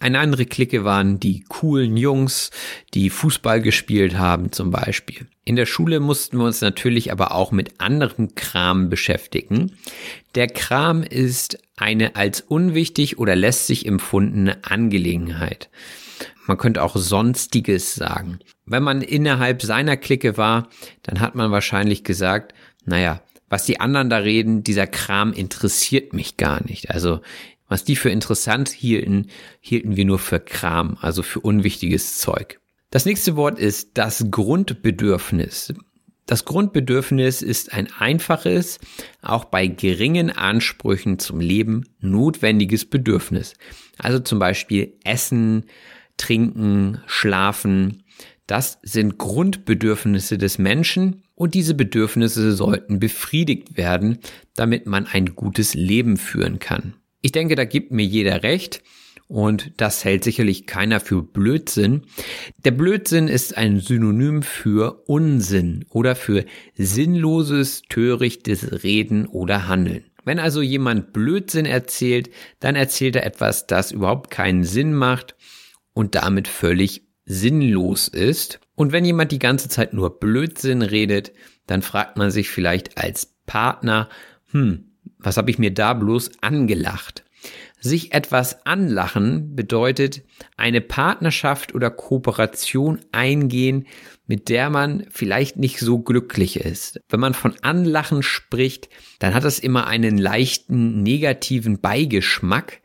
[0.00, 2.50] Eine andere Clique waren die coolen Jungs,
[2.94, 5.26] die Fußball gespielt haben zum Beispiel.
[5.44, 9.72] In der Schule mussten wir uns natürlich aber auch mit anderem Kram beschäftigen.
[10.36, 15.68] Der Kram ist eine als unwichtig oder lästig empfundene Angelegenheit.
[16.46, 18.38] Man könnte auch Sonstiges sagen.
[18.66, 20.68] Wenn man innerhalb seiner Clique war,
[21.02, 22.54] dann hat man wahrscheinlich gesagt,
[22.84, 26.90] naja, was die anderen da reden, dieser Kram interessiert mich gar nicht.
[26.90, 27.20] Also
[27.68, 29.28] was die für interessant hielten,
[29.60, 32.60] hielten wir nur für Kram, also für unwichtiges Zeug.
[32.90, 35.74] Das nächste Wort ist das Grundbedürfnis.
[36.24, 38.78] Das Grundbedürfnis ist ein einfaches,
[39.22, 43.54] auch bei geringen Ansprüchen zum Leben notwendiges Bedürfnis.
[43.98, 45.64] Also zum Beispiel Essen,
[46.18, 48.02] Trinken, Schlafen.
[48.46, 54.18] Das sind Grundbedürfnisse des Menschen und diese Bedürfnisse sollten befriedigt werden,
[54.54, 56.94] damit man ein gutes Leben führen kann.
[57.20, 58.82] Ich denke, da gibt mir jeder recht.
[59.28, 62.06] Und das hält sicherlich keiner für Blödsinn.
[62.64, 70.04] Der Blödsinn ist ein Synonym für Unsinn oder für sinnloses, törichtes Reden oder Handeln.
[70.24, 75.36] Wenn also jemand Blödsinn erzählt, dann erzählt er etwas, das überhaupt keinen Sinn macht
[75.98, 78.60] und damit völlig sinnlos ist.
[78.76, 81.32] Und wenn jemand die ganze Zeit nur Blödsinn redet,
[81.66, 84.08] dann fragt man sich vielleicht als Partner,
[84.52, 87.24] hm, was habe ich mir da bloß angelacht?
[87.80, 90.22] Sich etwas anlachen bedeutet
[90.56, 93.88] eine Partnerschaft oder Kooperation eingehen,
[94.28, 97.00] mit der man vielleicht nicht so glücklich ist.
[97.08, 102.82] Wenn man von Anlachen spricht, dann hat das immer einen leichten negativen Beigeschmack.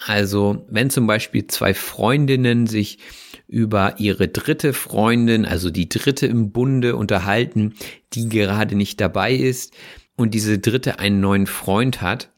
[0.00, 2.98] Also wenn zum Beispiel zwei Freundinnen sich
[3.46, 7.74] über ihre dritte Freundin, also die dritte im Bunde unterhalten,
[8.12, 9.74] die gerade nicht dabei ist,
[10.16, 12.30] und diese dritte einen neuen Freund hat,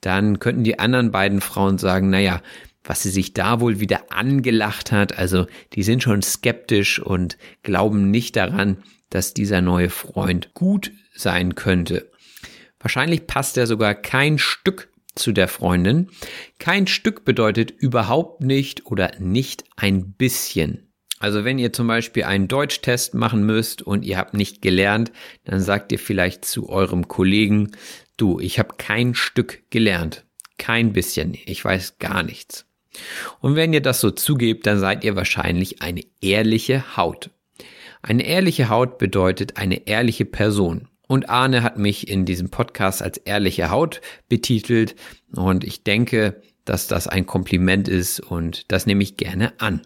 [0.00, 2.42] dann könnten die anderen beiden Frauen sagen, naja,
[2.84, 8.10] was sie sich da wohl wieder angelacht hat, also die sind schon skeptisch und glauben
[8.10, 8.78] nicht daran,
[9.10, 12.10] dass dieser neue Freund gut sein könnte.
[12.78, 16.08] Wahrscheinlich passt er sogar kein Stück zu der Freundin.
[16.58, 20.86] Kein Stück bedeutet überhaupt nicht oder nicht ein bisschen.
[21.18, 25.12] Also wenn ihr zum Beispiel einen Deutschtest machen müsst und ihr habt nicht gelernt,
[25.44, 27.72] dann sagt ihr vielleicht zu eurem Kollegen,
[28.16, 30.24] du, ich habe kein Stück gelernt.
[30.58, 31.36] Kein bisschen.
[31.46, 32.66] Ich weiß gar nichts.
[33.40, 37.30] Und wenn ihr das so zugebt, dann seid ihr wahrscheinlich eine ehrliche Haut.
[38.02, 40.88] Eine ehrliche Haut bedeutet eine ehrliche Person.
[41.06, 44.96] Und Arne hat mich in diesem Podcast als ehrliche Haut betitelt
[45.34, 49.82] und ich denke, dass das ein Kompliment ist und das nehme ich gerne an.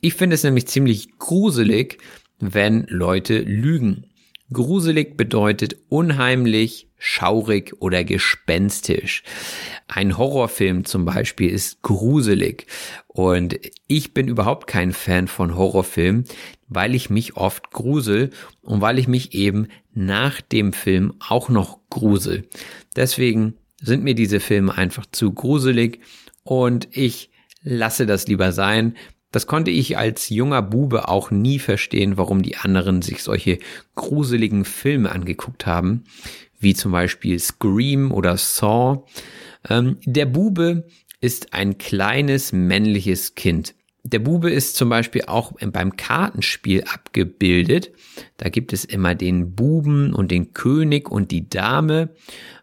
[0.00, 1.98] Ich finde es nämlich ziemlich gruselig,
[2.38, 4.06] wenn Leute lügen.
[4.52, 9.22] Gruselig bedeutet unheimlich, schaurig oder gespenstisch.
[9.88, 12.66] Ein Horrorfilm zum Beispiel ist gruselig.
[13.06, 16.24] Und ich bin überhaupt kein Fan von Horrorfilmen,
[16.68, 18.30] weil ich mich oft grusel
[18.62, 22.48] und weil ich mich eben nach dem Film auch noch grusel.
[22.96, 26.00] Deswegen sind mir diese Filme einfach zu gruselig
[26.42, 27.30] und ich
[27.62, 28.96] lasse das lieber sein.
[29.34, 33.58] Das konnte ich als junger Bube auch nie verstehen, warum die anderen sich solche
[33.96, 36.04] gruseligen Filme angeguckt haben,
[36.60, 39.02] wie zum Beispiel Scream oder Saw.
[39.68, 40.86] Ähm, der Bube
[41.20, 43.74] ist ein kleines männliches Kind.
[44.04, 47.90] Der Bube ist zum Beispiel auch beim Kartenspiel abgebildet.
[48.36, 52.10] Da gibt es immer den Buben und den König und die Dame.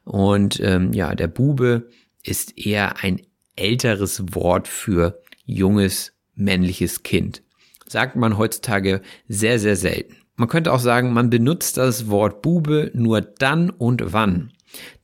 [0.06, 1.90] Und ähm, ja, der Bube
[2.24, 3.22] ist eher ein
[3.58, 7.44] älteres Wort für junges männliches Kind.
[7.88, 10.18] Sagt man heutzutage sehr, sehr selten.
[10.36, 14.52] Man könnte auch sagen, man benutzt das Wort Bube nur dann und wann.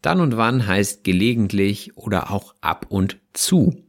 [0.01, 3.83] Dann und wann heißt gelegentlich oder auch ab und zu.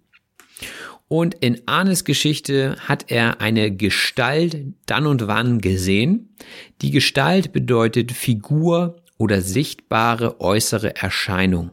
[1.07, 6.37] Und in Arnes Geschichte hat er eine Gestalt dann und wann gesehen.
[6.83, 11.71] Die Gestalt bedeutet Figur oder sichtbare äußere Erscheinung.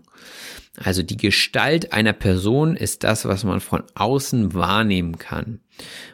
[0.78, 5.62] Also die Gestalt einer Person ist das, was man von außen wahrnehmen kann.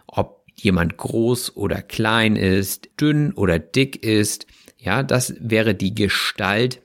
[0.08, 4.46] Ob jemand groß oder klein ist, dünn oder dick ist,
[4.78, 6.82] ja, das wäre die Gestalt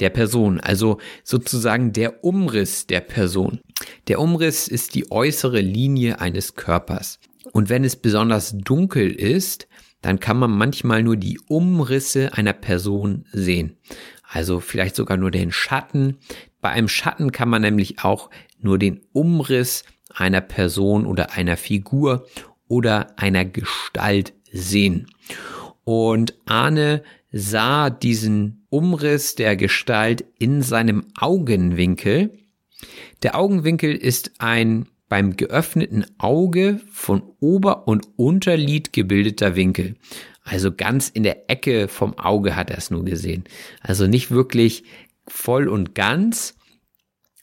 [0.00, 3.60] der Person, also sozusagen der Umriss der Person.
[4.08, 7.20] Der Umriss ist die äußere Linie eines Körpers.
[7.52, 9.68] Und wenn es besonders dunkel ist,
[10.02, 13.78] dann kann man manchmal nur die Umrisse einer Person sehen.
[14.34, 16.18] Also vielleicht sogar nur den Schatten.
[16.60, 18.30] Bei einem Schatten kann man nämlich auch
[18.60, 22.26] nur den Umriss einer Person oder einer Figur
[22.66, 25.06] oder einer Gestalt sehen.
[25.84, 32.36] Und Arne sah diesen Umriss der Gestalt in seinem Augenwinkel.
[33.22, 39.94] Der Augenwinkel ist ein beim geöffneten Auge von Ober- und Unterlid gebildeter Winkel.
[40.44, 43.44] Also ganz in der Ecke vom Auge hat er es nur gesehen.
[43.80, 44.84] Also nicht wirklich
[45.26, 46.54] voll und ganz,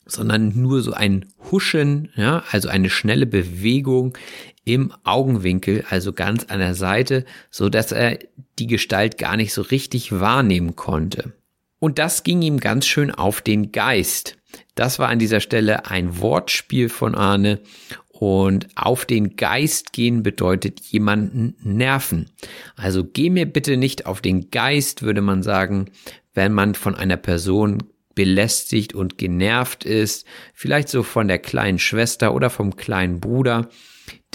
[0.05, 4.17] sondern nur so ein Huschen, ja, also eine schnelle Bewegung
[4.63, 8.19] im Augenwinkel, also ganz an der Seite, so dass er
[8.59, 11.33] die Gestalt gar nicht so richtig wahrnehmen konnte.
[11.79, 14.37] Und das ging ihm ganz schön auf den Geist.
[14.75, 17.59] Das war an dieser Stelle ein Wortspiel von Arne.
[18.21, 22.29] Und auf den Geist gehen bedeutet jemanden nerven.
[22.75, 25.89] Also geh mir bitte nicht auf den Geist, würde man sagen,
[26.35, 27.79] wenn man von einer Person
[28.13, 33.69] belästigt und genervt ist, vielleicht so von der kleinen Schwester oder vom kleinen Bruder,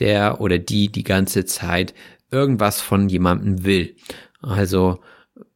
[0.00, 1.94] der oder die die ganze Zeit
[2.32, 3.94] irgendwas von jemandem will.
[4.42, 4.98] Also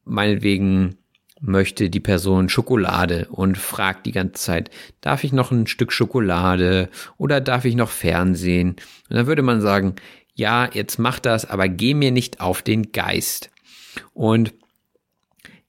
[0.05, 0.99] meinetwegen
[1.41, 4.71] möchte die Person Schokolade und fragt die ganze Zeit,
[5.01, 8.77] darf ich noch ein Stück Schokolade oder darf ich noch Fernsehen?
[9.09, 9.97] Und dann würde man sagen,
[10.35, 13.51] ja, jetzt mach das, aber geh mir nicht auf den Geist.
[14.13, 14.55] Und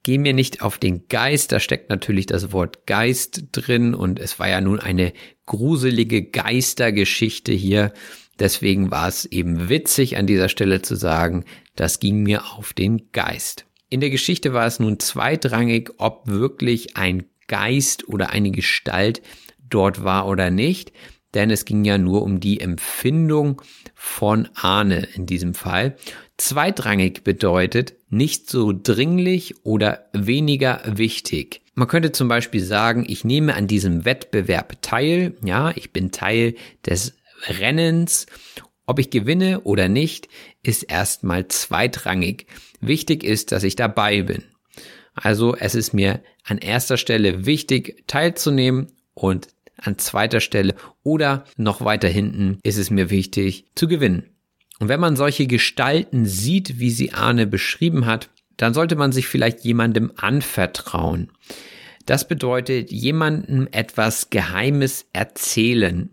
[0.03, 4.39] geh mir nicht auf den Geist, da steckt natürlich das Wort Geist drin und es
[4.39, 5.13] war ja nun eine
[5.45, 7.93] gruselige Geistergeschichte hier.
[8.39, 11.45] Deswegen war es eben witzig an dieser Stelle zu sagen,
[11.75, 13.65] das ging mir auf den Geist.
[13.91, 19.21] In der Geschichte war es nun zweitrangig, ob wirklich ein Geist oder eine Gestalt
[19.69, 20.93] dort war oder nicht,
[21.33, 23.61] denn es ging ja nur um die Empfindung
[23.93, 25.97] von Ahne in diesem Fall.
[26.37, 31.59] Zweitrangig bedeutet nicht so dringlich oder weniger wichtig.
[31.75, 36.55] Man könnte zum Beispiel sagen, ich nehme an diesem Wettbewerb teil, ja, ich bin Teil
[36.85, 37.17] des
[37.59, 38.25] Rennens
[38.85, 40.27] ob ich gewinne oder nicht,
[40.63, 42.47] ist erstmal zweitrangig.
[42.79, 44.43] Wichtig ist, dass ich dabei bin.
[45.13, 51.83] Also es ist mir an erster Stelle wichtig, teilzunehmen und an zweiter Stelle oder noch
[51.83, 54.29] weiter hinten ist es mir wichtig zu gewinnen.
[54.79, 59.27] Und wenn man solche Gestalten sieht, wie sie Arne beschrieben hat, dann sollte man sich
[59.27, 61.31] vielleicht jemandem anvertrauen.
[62.05, 66.09] Das bedeutet, jemandem etwas Geheimes erzählen.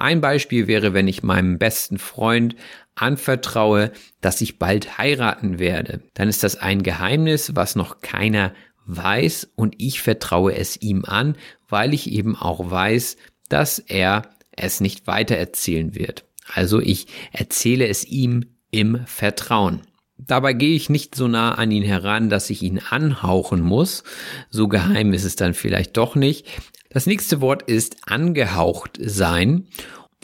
[0.00, 2.56] Ein Beispiel wäre, wenn ich meinem besten Freund
[2.94, 6.00] anvertraue, dass ich bald heiraten werde.
[6.14, 8.54] Dann ist das ein Geheimnis, was noch keiner
[8.86, 11.36] weiß und ich vertraue es ihm an,
[11.68, 14.22] weil ich eben auch weiß, dass er
[14.52, 16.24] es nicht weitererzählen wird.
[16.52, 19.82] Also ich erzähle es ihm im Vertrauen.
[20.16, 24.02] Dabei gehe ich nicht so nah an ihn heran, dass ich ihn anhauchen muss.
[24.50, 26.46] So geheim ist es dann vielleicht doch nicht.
[26.92, 29.68] Das nächste Wort ist angehaucht sein.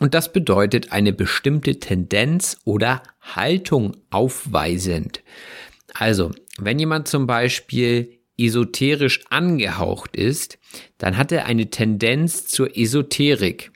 [0.01, 5.23] Und das bedeutet eine bestimmte Tendenz oder Haltung aufweisend.
[5.95, 10.59] Also, wenn jemand zum Beispiel esoterisch angehaucht ist,
[10.99, 13.71] dann hat er eine Tendenz zur Esoterik.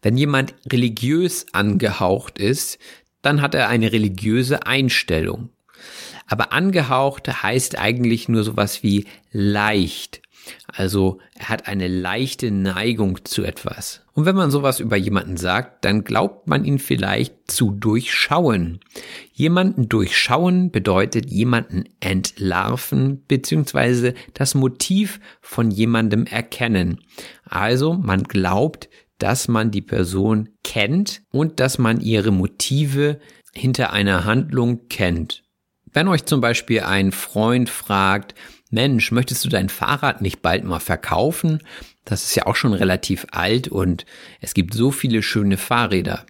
[0.00, 2.78] Wenn jemand religiös angehaucht ist,
[3.22, 5.50] dann hat er eine religiöse Einstellung.
[6.26, 10.23] Aber angehaucht heißt eigentlich nur sowas wie leicht.
[10.66, 14.02] Also er hat eine leichte Neigung zu etwas.
[14.12, 18.80] Und wenn man sowas über jemanden sagt, dann glaubt man ihn vielleicht zu durchschauen.
[19.32, 24.14] Jemanden durchschauen bedeutet jemanden entlarven bzw.
[24.32, 27.00] das Motiv von jemandem erkennen.
[27.44, 28.88] Also man glaubt,
[29.18, 33.20] dass man die Person kennt und dass man ihre Motive
[33.52, 35.42] hinter einer Handlung kennt.
[35.92, 38.34] Wenn euch zum Beispiel ein Freund fragt,
[38.74, 41.62] Mensch, möchtest du dein Fahrrad nicht bald mal verkaufen?
[42.04, 44.04] Das ist ja auch schon relativ alt und
[44.40, 46.26] es gibt so viele schöne Fahrräder.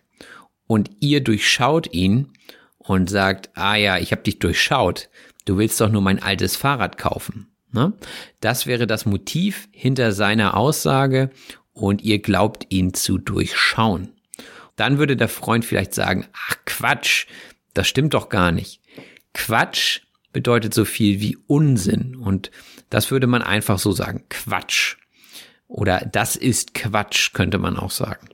[0.67, 2.33] Und ihr durchschaut ihn
[2.79, 5.09] und sagt, ah ja, ich habe dich durchschaut,
[5.47, 7.49] du willst doch nur mein altes Fahrrad kaufen.
[7.73, 7.93] Ne?
[8.41, 11.31] Das wäre das Motiv hinter seiner Aussage
[11.73, 14.13] und ihr glaubt ihn zu durchschauen.
[14.77, 17.27] Dann würde der Freund vielleicht sagen, ach Quatsch,
[17.75, 18.81] das stimmt doch gar nicht.
[19.33, 20.03] Quatsch
[20.35, 22.51] bedeutet so viel wie Unsinn und
[22.91, 24.97] das würde man einfach so sagen, Quatsch.
[25.67, 28.29] Oder das ist Quatsch, könnte man auch sagen.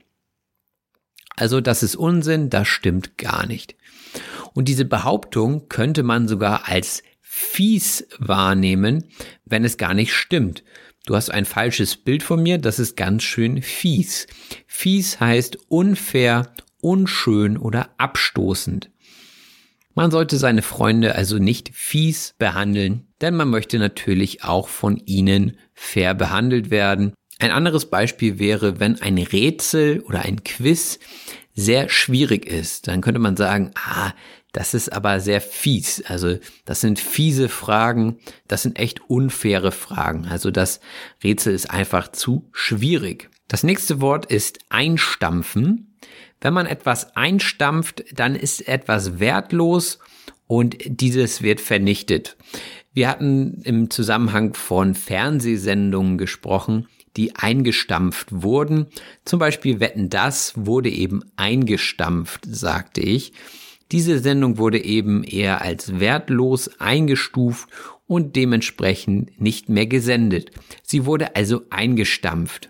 [1.37, 3.75] Also das ist Unsinn, das stimmt gar nicht.
[4.53, 9.05] Und diese Behauptung könnte man sogar als fies wahrnehmen,
[9.45, 10.63] wenn es gar nicht stimmt.
[11.05, 14.27] Du hast ein falsches Bild von mir, das ist ganz schön fies.
[14.67, 18.90] Fies heißt unfair, unschön oder abstoßend.
[19.93, 25.57] Man sollte seine Freunde also nicht fies behandeln, denn man möchte natürlich auch von ihnen
[25.73, 27.13] fair behandelt werden.
[27.39, 30.99] Ein anderes Beispiel wäre, wenn ein Rätsel oder ein Quiz
[31.53, 34.13] sehr schwierig ist, dann könnte man sagen, ah,
[34.53, 36.03] das ist aber sehr fies.
[36.05, 38.17] Also das sind fiese Fragen,
[38.47, 40.27] das sind echt unfaire Fragen.
[40.27, 40.79] Also das
[41.23, 43.29] Rätsel ist einfach zu schwierig.
[43.47, 45.90] Das nächste Wort ist einstampfen.
[46.39, 49.99] Wenn man etwas einstampft, dann ist etwas wertlos
[50.47, 52.35] und dieses wird vernichtet.
[52.93, 58.87] Wir hatten im Zusammenhang von Fernsehsendungen gesprochen, die eingestampft wurden.
[59.23, 63.33] Zum Beispiel Wetten das wurde eben eingestampft, sagte ich.
[63.91, 67.69] Diese Sendung wurde eben eher als wertlos eingestuft
[68.07, 70.51] und dementsprechend nicht mehr gesendet.
[70.83, 72.69] Sie wurde also eingestampft.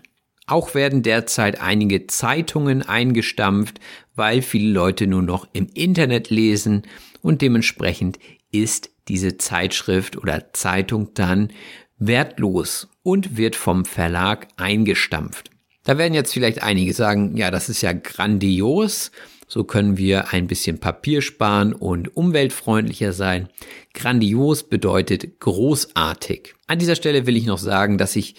[0.52, 3.80] Auch werden derzeit einige Zeitungen eingestampft,
[4.14, 6.82] weil viele Leute nur noch im Internet lesen
[7.22, 8.18] und dementsprechend
[8.50, 11.48] ist diese Zeitschrift oder Zeitung dann
[11.96, 15.48] wertlos und wird vom Verlag eingestampft.
[15.84, 19.10] Da werden jetzt vielleicht einige sagen, ja, das ist ja grandios,
[19.48, 23.48] so können wir ein bisschen Papier sparen und umweltfreundlicher sein.
[23.94, 26.54] Grandios bedeutet großartig.
[26.66, 28.34] An dieser Stelle will ich noch sagen, dass ich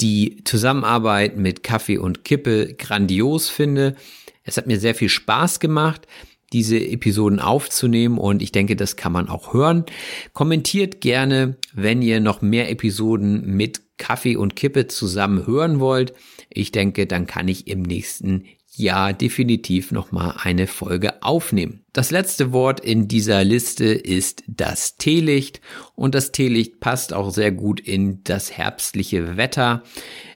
[0.00, 3.96] die Zusammenarbeit mit Kaffee und Kippe grandios finde.
[4.42, 6.06] Es hat mir sehr viel Spaß gemacht
[6.54, 9.84] diese Episoden aufzunehmen und ich denke, das kann man auch hören.
[10.32, 16.14] Kommentiert gerne, wenn ihr noch mehr Episoden mit Kaffee und Kippe zusammen hören wollt.
[16.48, 18.44] Ich denke, dann kann ich im nächsten
[18.76, 21.84] ja definitiv nochmal eine Folge aufnehmen.
[21.92, 25.60] Das letzte Wort in dieser Liste ist das Teelicht
[25.94, 29.82] und das Teelicht passt auch sehr gut in das herbstliche Wetter.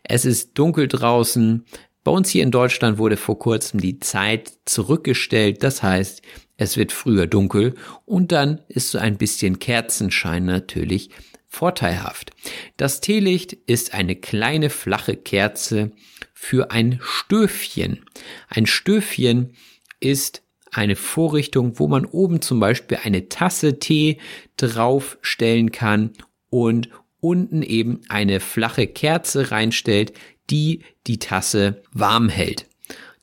[0.05, 1.65] Es ist dunkel draußen.
[2.05, 5.63] Bei uns hier in Deutschland wurde vor kurzem die Zeit zurückgestellt.
[5.63, 6.23] Das heißt,
[6.57, 7.75] es wird früher dunkel
[8.05, 11.11] und dann ist so ein bisschen Kerzenschein natürlich
[11.49, 12.33] vorteilhaft.
[12.77, 15.93] Das Teelicht ist eine kleine flache Kerze,
[16.41, 18.05] für ein Stöfchen.
[18.49, 19.55] Ein Stöfchen
[19.99, 24.19] ist eine Vorrichtung, wo man oben zum Beispiel eine Tasse Tee
[24.57, 26.13] draufstellen kann
[26.49, 30.13] und unten eben eine flache Kerze reinstellt,
[30.49, 32.67] die die Tasse warm hält.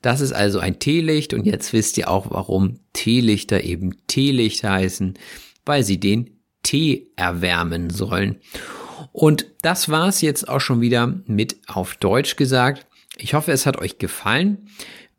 [0.02, 5.18] Das ist also ein Teelicht und jetzt wisst ihr auch, warum Teelichter eben Teelicht heißen,
[5.66, 8.36] weil sie den Tee erwärmen sollen.
[9.14, 12.86] Und das war's jetzt auch schon wieder mit auf Deutsch gesagt.
[13.18, 14.68] Ich hoffe, es hat euch gefallen.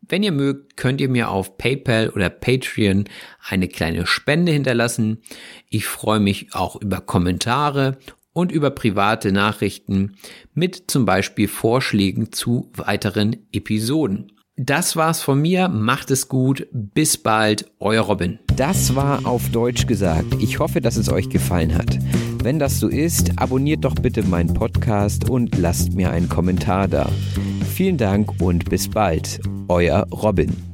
[0.01, 3.05] Wenn ihr mögt, könnt ihr mir auf PayPal oder Patreon
[3.47, 5.21] eine kleine Spende hinterlassen.
[5.69, 7.97] Ich freue mich auch über Kommentare
[8.31, 10.15] und über private Nachrichten
[10.53, 14.31] mit zum Beispiel Vorschlägen zu weiteren Episoden.
[14.59, 15.67] Das war's von mir.
[15.67, 16.67] Macht es gut.
[16.71, 17.69] Bis bald.
[17.79, 18.39] Euer Robin.
[18.55, 20.35] Das war auf Deutsch gesagt.
[20.39, 21.99] Ich hoffe, dass es euch gefallen hat.
[22.41, 27.07] Wenn das so ist, abonniert doch bitte meinen Podcast und lasst mir einen Kommentar da.
[27.77, 29.39] Vielen Dank und bis bald.
[29.67, 30.66] Euer Robin.